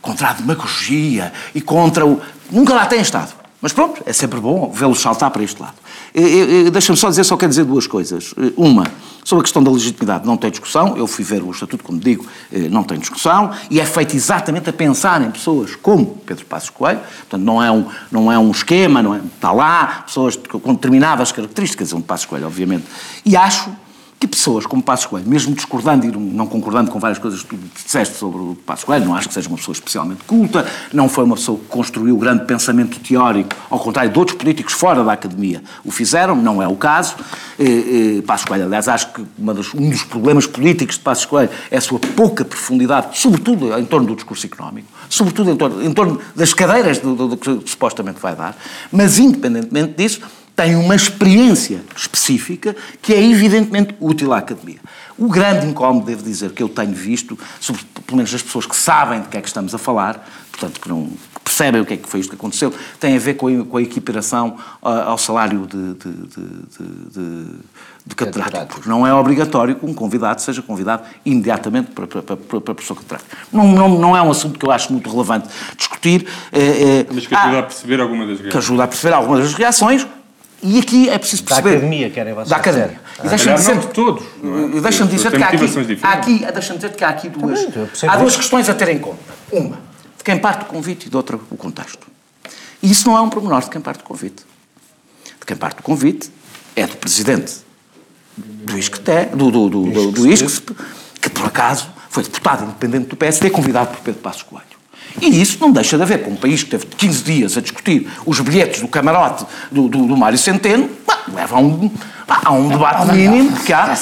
[0.00, 2.20] Contra a demagogia e contra o.
[2.50, 3.34] Nunca lá têm estado.
[3.62, 5.74] Mas pronto, é sempre bom vê-los saltar para este lado.
[6.72, 8.34] Deixa-me só dizer, só quero dizer duas coisas.
[8.56, 8.84] Uma,
[9.22, 10.96] sobre a questão da legitimidade, não tem discussão.
[10.96, 13.50] Eu fui ver o Estatuto, como digo, eh, não tem discussão.
[13.70, 17.00] E é feito exatamente a pensar em pessoas como Pedro Passos Coelho.
[17.00, 21.30] Portanto, não é um, não é um esquema, não é, está lá, pessoas com determinadas
[21.30, 22.86] características, um Passos Coelho, obviamente.
[23.24, 23.70] E acho
[24.40, 28.16] pessoas como Passos Coelho, mesmo discordando e não concordando com várias coisas que tu disseste
[28.16, 31.36] sobre o Passos Coelho, não acho que seja uma pessoa especialmente culta, não foi uma
[31.36, 35.90] pessoa que construiu grande pensamento teórico, ao contrário de outros políticos fora da academia o
[35.90, 37.16] fizeram, não é o caso.
[37.58, 41.50] Eh, eh, Passos Coelho, aliás, acho que das, um dos problemas políticos de Passos Coelho
[41.70, 45.92] é a sua pouca profundidade, sobretudo em torno do discurso económico, sobretudo em torno, em
[45.92, 48.56] torno das cadeiras do, do, do que supostamente vai dar,
[48.90, 50.22] mas independentemente disso,
[50.60, 54.78] tem uma experiência específica que é evidentemente útil à academia.
[55.16, 58.76] O grande incómodo, devo dizer, que eu tenho visto, sobre, pelo menos as pessoas que
[58.76, 61.94] sabem de que é que estamos a falar, portanto, que não que percebem o que
[61.94, 64.88] é que foi isto que aconteceu, tem a ver com a, com a equiparação uh,
[64.88, 66.12] ao salário de, de,
[67.10, 67.44] de,
[68.04, 72.36] de catedrático, porque não é obrigatório que um convidado seja convidado imediatamente para, para, para,
[72.36, 73.34] para professor catedrático.
[73.50, 76.26] Não, não, não é um assunto que eu acho muito relevante discutir.
[76.52, 78.52] É, é, Mas que ajuda há, a perceber alguma das reações.
[78.52, 80.06] Que ajuda a perceber algumas das reações,
[80.62, 81.70] e aqui é preciso perceber.
[81.70, 82.48] Da academia, querem vocês.
[82.48, 83.00] Da academia.
[83.24, 84.22] E deixa-me dizer, de todos.
[84.22, 84.80] É?
[84.80, 87.66] Deixa-me dizer, que há aqui, há aqui, deixa dizer que há aqui duas,
[88.06, 89.18] há duas questões a ter em conta.
[89.50, 89.78] Uma,
[90.16, 92.06] de quem parte o convite e de outra, o contexto.
[92.82, 94.44] E isso não é um pormenor de quem parte o convite.
[95.38, 96.30] De quem parte o convite
[96.76, 97.54] é do presidente
[98.36, 100.74] do ISCTE, do, do, do, do, do ISCTE,
[101.20, 104.69] que por acaso foi deputado independente do PSD, convidado por Pedro Passos Coelho.
[105.20, 108.08] E isso não deixa de haver, para um país que teve 15 dias a discutir
[108.26, 110.88] os bilhetes do camarote do, do, do Mário Centeno,
[111.32, 111.90] leva a um,
[112.44, 113.96] a um debate mínimo que há.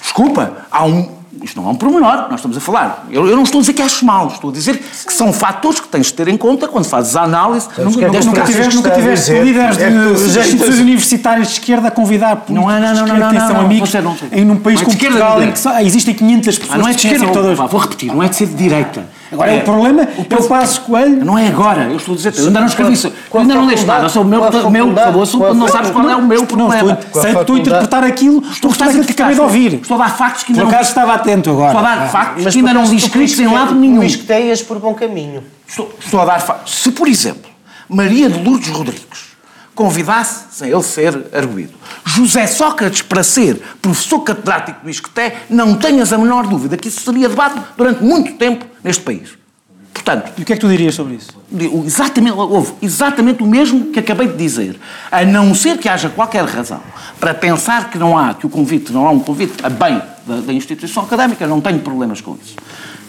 [0.00, 1.08] Desculpa, há um,
[1.42, 3.06] isto não é um pormenor, nós estamos a falar.
[3.10, 5.80] Eu, eu, não estou a dizer que acho mal, estou a dizer que são fatores
[5.80, 7.68] que tens de ter em conta quando fazes a análise.
[7.78, 12.44] Nunca, nunca, nunca tiveste, nunca tiveste líderes de é instituições universitárias de esquerda a convidar
[12.48, 14.96] não é, não, não, não, não, não, são amigos não, não, em um país como
[14.96, 17.58] Portugal em que existem 500 pessoas ah, não é de esquerda, todas.
[17.58, 19.06] Vou repetir, não é de ser de direita.
[19.32, 21.24] Agora, é, o problema o é o Passo Coelho.
[21.24, 23.12] Não é agora, eu estou a dizer, eu ainda não escrevi isso.
[23.32, 26.16] Eu ainda não deste nada, sou o meu, meu favor, sou, não sabes qual é
[26.16, 26.98] o meu problema.
[27.12, 29.74] Sei que estou a interpretar aquilo, estou a fazer que acabei de ouvir.
[29.74, 30.70] Estou a dar factos que ainda não.
[30.70, 31.72] Por acaso estava atento agora.
[31.72, 34.02] Estou a dar factos que ainda não li escritos em lado nenhum.
[34.02, 35.42] Isqueteias por bom caminho.
[35.66, 36.82] Estou a dar factos.
[36.82, 37.50] Se, por exemplo,
[37.88, 39.02] Maria de Lourdes Rodrigues
[39.74, 41.72] convidasse, sem ele ser arguído,
[42.04, 47.00] José Sócrates para ser professor catedrático do Isqueté, não tenhas a menor dúvida que isso
[47.00, 49.42] seria debate durante muito tempo neste país.
[49.92, 51.30] Portanto, e o que é que tu dirias sobre isso?
[51.86, 54.80] Exatamente, houve exatamente o mesmo que acabei de dizer.
[55.10, 56.80] A não ser que haja qualquer razão
[57.20, 60.40] para pensar que não há, que o convite não há um convite a bem da,
[60.40, 62.56] da instituição académica, não tenho problemas com isso.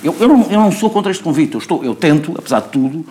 [0.03, 2.67] Eu, eu, não, eu não sou contra este convite, eu, estou, eu tento, apesar de
[2.67, 3.05] tudo,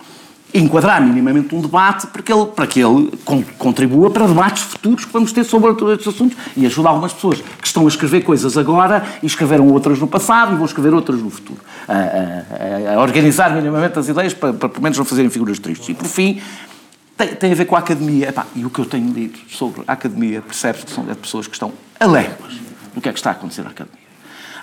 [0.53, 3.11] enquadrar minimamente um debate para que ele, para que ele
[3.57, 7.67] contribua para debates futuros que vamos ter sobre estes assuntos e ajude algumas pessoas que
[7.67, 11.29] estão a escrever coisas agora e escreveram outras no passado e vão escrever outras no
[11.29, 11.59] futuro.
[11.87, 15.89] A, a, a organizar minimamente as ideias para, para, pelo menos, não fazerem figuras tristes.
[15.89, 16.39] E, por fim,
[17.17, 18.29] tem, tem a ver com a academia.
[18.29, 21.53] Epá, e o que eu tenho dito sobre a academia percebe-se que são pessoas que
[21.53, 22.61] estão alegres
[22.93, 24.02] do que é que está a acontecer na academia.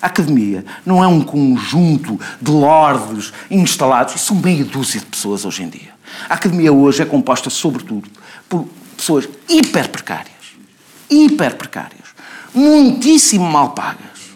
[0.01, 5.63] A academia não é um conjunto de lordes instalados, são meia dúzia de pessoas hoje
[5.63, 5.91] em dia.
[6.29, 8.09] A academia hoje é composta, sobretudo,
[8.49, 10.57] por pessoas hiper precárias,
[11.09, 12.09] hiper precárias,
[12.55, 14.31] muitíssimo mal pagas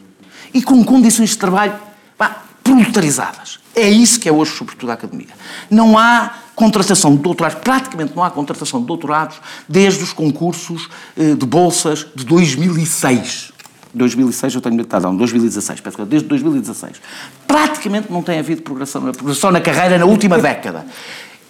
[0.52, 1.74] e com condições de trabalho
[2.16, 3.58] pá, proletarizadas.
[3.74, 5.34] É isso que é hoje, sobretudo, a academia.
[5.68, 11.34] Não há contratação de doutorados, praticamente não há contratação de doutorados desde os concursos eh,
[11.34, 13.53] de bolsas de 2006.
[13.94, 17.00] 2006, eu tenho metade, não, 2016, peço desde 2016.
[17.46, 20.84] Praticamente não tem havido progressão, progressão na carreira na última década.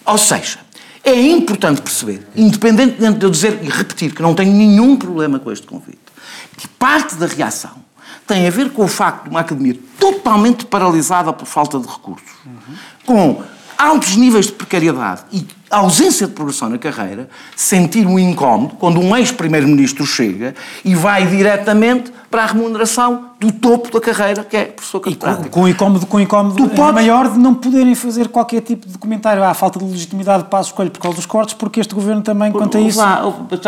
[0.05, 0.59] Ou seja,
[1.03, 5.51] é importante perceber, independentemente de eu dizer e repetir que não tenho nenhum problema com
[5.51, 5.99] este convite,
[6.57, 7.71] que parte da reação
[8.27, 12.29] tem a ver com o facto de uma academia totalmente paralisada por falta de recursos,
[12.45, 12.75] uhum.
[13.05, 13.43] com
[13.77, 15.45] altos níveis de precariedade e
[15.77, 22.11] ausência de progressão na carreira, sentir um incómodo quando um ex-primeiro-ministro chega e vai diretamente
[22.29, 25.45] para a remuneração do topo da carreira, que é professor catedrático.
[25.45, 26.93] E com, com incómodo, com incómodo tu podes...
[26.93, 29.43] maior de não poderem fazer qualquer tipo de comentário.
[29.43, 32.51] À falta de legitimidade de passo escolho por causa dos cortes, porque este governo também,
[32.51, 32.97] quanto a isso...
[32.97, 33.21] Lá,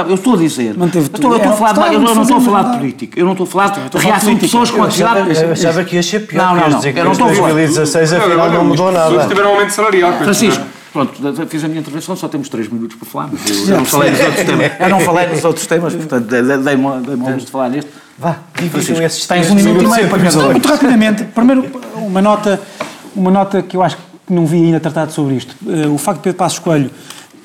[0.09, 0.77] eu estou a dizer...
[0.77, 3.25] Manteve eu, estou, eu, estou a falar, eu, não estou a falar de política, eu
[3.25, 5.41] não estou a falar de reação de pessoas com atividade...
[5.41, 7.53] Eu achava que ia ser pior, não, não, não, eu não estou a falar...
[7.53, 9.05] 2016 afinal não mudou nada.
[9.05, 10.13] As pessoas tiveram aumento salarial.
[10.13, 10.63] Francisco,
[10.93, 13.85] Pronto, fiz a minha intervenção, só temos três minutos para falar, mas eu, eu não
[13.85, 14.71] falei nos outros temas.
[14.79, 17.91] Eu não falei nos outros temas, portanto, dei-me dei de falar neste.
[18.17, 22.59] Vá, dividam esses Tens um minuto e meio para cada Muito rapidamente, primeiro, uma nota,
[23.15, 25.55] uma nota que eu acho que não vi ainda tratado sobre isto.
[25.61, 26.89] Uh, o facto de Pedro Passos Coelho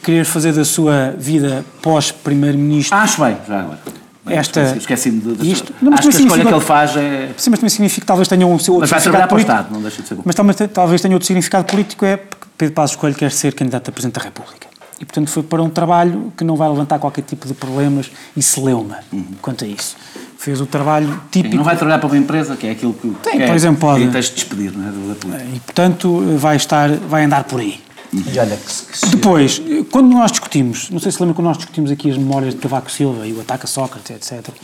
[0.03, 2.97] querer fazer da sua vida pós-primeiro-ministro...
[2.97, 3.79] Acho bem, já agora.
[4.27, 7.31] esta esqueci-me de, isto, não, Acho que a escolha que ele faz é...
[7.37, 9.53] Sim, mas também significa que talvez tenha um seu outro mas significado político.
[9.53, 10.23] Estado, não deixa de ser bom.
[10.25, 12.19] Mas talvez, talvez tenha outro significado político, é
[12.63, 14.69] Pedro Passos Coelho quer ser candidato a Presidente da República.
[15.01, 18.43] E, portanto, foi para um trabalho que não vai levantar qualquer tipo de problemas e
[18.43, 19.25] celeuma uhum.
[19.43, 19.97] quanto a isso.
[20.39, 21.51] Fez o trabalho típico...
[21.51, 23.11] Sim, não vai trabalhar para uma empresa, que é aquilo que...
[23.21, 24.09] Tem, que por é, exemplo, pode...
[24.13, 24.93] Tens de despedir, não é?
[24.93, 25.45] Da política.
[25.53, 27.81] E, portanto, vai, estar, vai andar por aí.
[28.13, 28.23] Uhum.
[28.33, 29.61] E olha que, que Depois,
[29.91, 32.93] quando nós discutimos, não sei se lembra quando nós discutimos aqui as memórias de Cavaco
[32.93, 34.55] Silva e o ataque a Sócrates, etc.,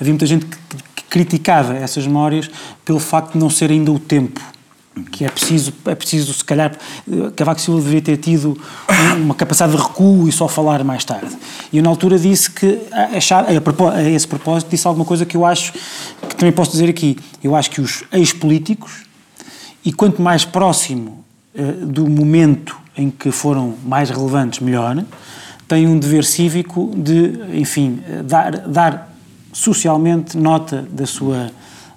[0.00, 0.56] havia muita gente que,
[0.96, 2.50] que criticava essas memórias
[2.84, 4.40] pelo facto de não ser ainda o tempo
[5.10, 6.72] que é preciso, é preciso se calhar,
[7.34, 8.58] Cavaco Silva deveria ter tido
[9.16, 11.36] uma capacidade de recuo e só falar mais tarde.
[11.72, 13.18] E eu na altura disse que, a,
[14.08, 15.72] esse propósito, disse alguma coisa que eu acho,
[16.28, 19.04] que também posso dizer aqui, eu acho que os ex-políticos,
[19.84, 21.24] e quanto mais próximo
[21.54, 25.04] uh, do momento em que foram mais relevantes, melhor,
[25.66, 29.14] têm um dever cívico de, enfim, dar, dar
[29.52, 31.50] socialmente nota da sua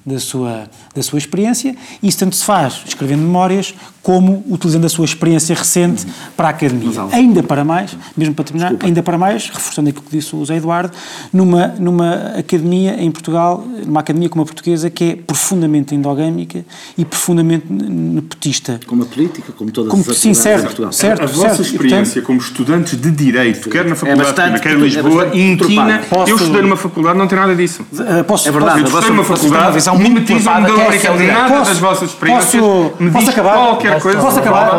[0.08, 3.76] da sua, da sua experiência, isso tanto se faz escrevendo memórias
[4.08, 6.12] como utilizando a sua experiência recente uhum.
[6.38, 6.89] para a academia.
[7.12, 8.86] Ainda para mais, mesmo para terminar, Desculpa.
[8.86, 10.93] ainda para mais, reforçando aquilo que disse o José Eduardo,
[11.34, 16.64] numa, numa academia em Portugal, numa academia como a portuguesa, que é profundamente endogâmica
[16.97, 18.80] e profundamente nepotista.
[18.88, 20.93] Como a política, como todas como, as sim, certo, em Portugal.
[20.93, 24.22] Certo, a, a vossa certo, experiência portanto, como estudantes de Direito, quer na é faculdade,
[24.22, 26.01] é bastante, quer em Lisboa, é inquina...
[26.10, 26.32] Posso...
[26.32, 27.86] Eu estudei numa faculdade, não tem nada disso.
[27.91, 32.64] Uh, posso, é verdade, posso, eu estudei numa faculdade, mimetizam-me da originalidade das vossas experiências,
[32.64, 33.58] posso, posso acabar?
[33.58, 34.20] qualquer coisa.
[34.20, 34.72] Posso acabar?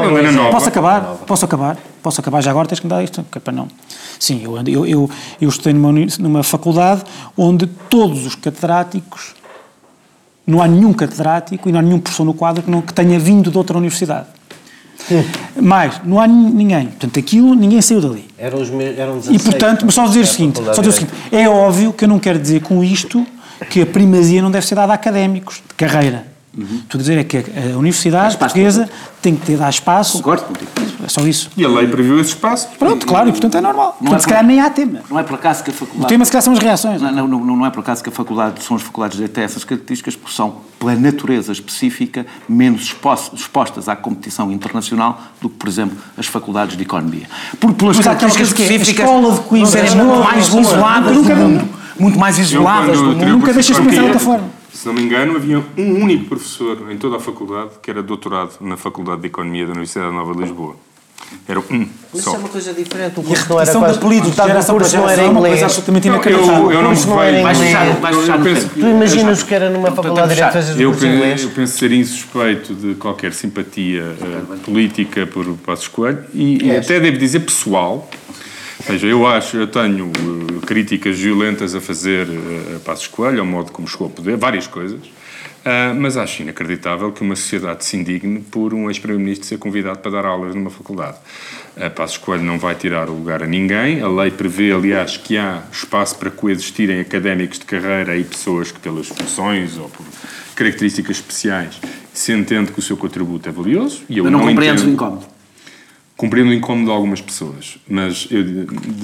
[0.51, 1.01] Posso acabar?
[1.27, 1.77] Posso acabar?
[2.03, 2.69] Posso acabar já agora?
[2.69, 3.25] Tens que me dar isto?
[3.31, 3.69] Que é para não.
[4.19, 5.11] Sim, eu, eu, eu,
[5.41, 7.03] eu estudei numa, numa faculdade
[7.37, 9.35] onde todos os catedráticos,
[10.47, 13.19] não há nenhum catedrático e não há nenhum professor no quadro que, não, que tenha
[13.19, 14.27] vindo de outra universidade.
[15.61, 16.87] Mas não há ninguém.
[16.87, 18.27] Portanto, aquilo, ninguém saiu dali.
[18.37, 21.13] Eram, os, eram 16, e, portanto, mas só dizer o seguinte, só dizer o seguinte,
[21.33, 23.27] é óbvio que eu não quero dizer com isto
[23.71, 26.27] que a primazia não deve ser dada a académicos de carreira.
[26.57, 26.81] Uhum.
[26.83, 28.89] Estou a dizer é que a Universidade Portuguesa
[29.21, 30.19] tem que ter dar espaço.
[30.19, 30.71] Concordo contigo.
[31.05, 31.51] É só isso.
[31.57, 32.69] E a lei previu esse espaço.
[32.79, 33.97] Pronto, claro, e portanto é normal.
[34.01, 35.01] Não portanto, é se calhar nem há tema.
[35.09, 36.05] Não é por acaso que a faculdade.
[36.05, 37.01] O tema se calhar são as reações.
[37.01, 39.45] Não, não, não, não é por acaso que a faculdade, são as faculdades de têm
[39.45, 42.95] essas características, porque são, pela natureza específica, menos
[43.33, 47.29] expostas à competição internacional do que, por exemplo, as faculdades de economia.
[47.61, 49.01] Porque pelas características específicas.
[49.01, 51.69] A escola de Coimbra serem muito mais isoladas do mundo.
[51.99, 53.27] Muito mais isoladas do mundo.
[53.27, 56.91] Nunca deixas de pensar de outra forma se não me engano, havia um único professor
[56.91, 60.41] em toda a faculdade que era doutorado na Faculdade de Economia da Universidade Nova de
[60.43, 60.77] Lisboa.
[61.47, 61.65] Era um
[62.15, 62.31] Mas só.
[62.31, 63.19] isso é uma coisa diferente.
[63.19, 63.93] O E a curso não era quase...
[63.93, 65.65] de apelidos de metade do geração para curso não era geração uma coisa inglês.
[65.65, 66.71] absolutamente eu, inacreditável.
[66.73, 67.43] eu não O me vejo.
[67.43, 68.69] Vais fechar, fechar penso-.
[68.69, 71.17] Tu imaginas o que era numa faculdade de Direito fazer Eu, o curso em pe-
[71.17, 71.43] inglês?
[71.43, 76.99] eu penso ser insuspeito de qualquer simpatia eh, política por Passos Coelho e, e até
[77.01, 78.09] devo dizer pessoal.
[78.81, 83.41] Ou seja, eu acho, eu tenho eh, críticas violentas a fazer eh, a Passos Coelho,
[83.41, 85.01] ao modo como chegou ao poder, várias coisas.
[85.65, 90.11] Ah, mas acho inacreditável que uma sociedade se indigne por um ex-primeiro-ministro ser convidado para
[90.13, 91.19] dar aulas numa faculdade.
[91.77, 94.01] A Passos Coelho não vai tirar o lugar a ninguém.
[94.01, 98.79] A lei prevê, aliás, que há espaço para coexistirem académicos de carreira e pessoas que,
[98.79, 100.07] pelas funções ou por
[100.55, 101.79] características especiais,
[102.15, 104.03] se entende que o seu contributo é valioso.
[104.09, 105.27] E eu Mas não compreendes o entendo- incómodo.
[106.19, 108.29] Compreendo o incómodo de algumas pessoas, mas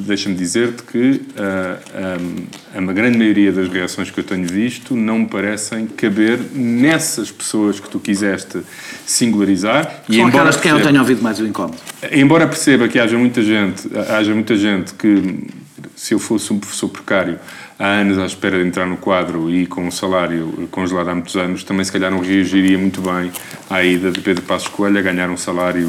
[0.04, 5.20] deixa-me dizer-te que ah, ah, a grande maioria das reações que eu tenho visto não
[5.20, 8.62] me parecem caber nessas pessoas que tu quiseste
[9.06, 10.02] singularizar.
[10.10, 11.76] São aquelas de quem eu tenho ouvido mais o incómodo.
[12.10, 15.46] Embora perceba que haja muita gente, haja muita gente que,
[15.94, 17.38] se eu fosse um professor precário,
[17.78, 21.36] há anos à espera de entrar no quadro e com um salário congelado há muitos
[21.36, 23.30] anos, também se calhar não reagiria muito bem
[23.70, 25.88] à ida de Pedro Passos Coelho a ganhar um salário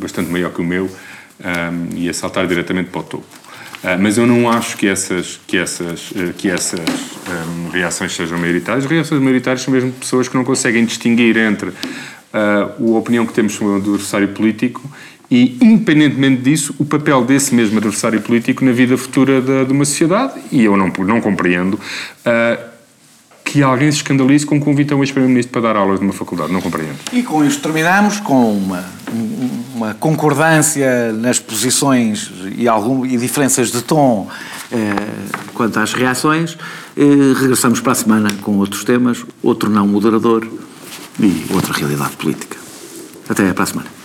[0.00, 3.40] bastante maior que o meu um, e a saltar diretamente para o topo.
[3.82, 8.38] Uh, mas eu não acho que essas, que essas, uh, que essas um, reações sejam
[8.38, 8.84] maioritárias.
[8.84, 11.74] As reações maioritárias são mesmo pessoas que não conseguem distinguir entre uh,
[12.94, 14.82] a opinião que temos sobre o adversário político
[15.30, 19.86] e, independentemente disso, o papel desse mesmo adversário político na vida futura da, de uma
[19.86, 20.34] sociedade.
[20.52, 21.80] E eu não, não compreendo
[23.44, 26.52] que alguém se escandalize com um convite a um ex-primeiro-ministro para dar aulas numa faculdade.
[26.52, 26.96] Não compreendo.
[27.12, 28.84] E com isto terminamos com uma,
[29.74, 34.28] uma concordância nas posições e, algum, e diferenças de tom
[34.72, 34.76] eh,
[35.54, 36.56] quanto às reações.
[36.96, 40.46] Eh, regressamos para a semana com outros temas, outro não moderador
[41.18, 42.56] e outra realidade política.
[43.28, 44.00] Até para a semana.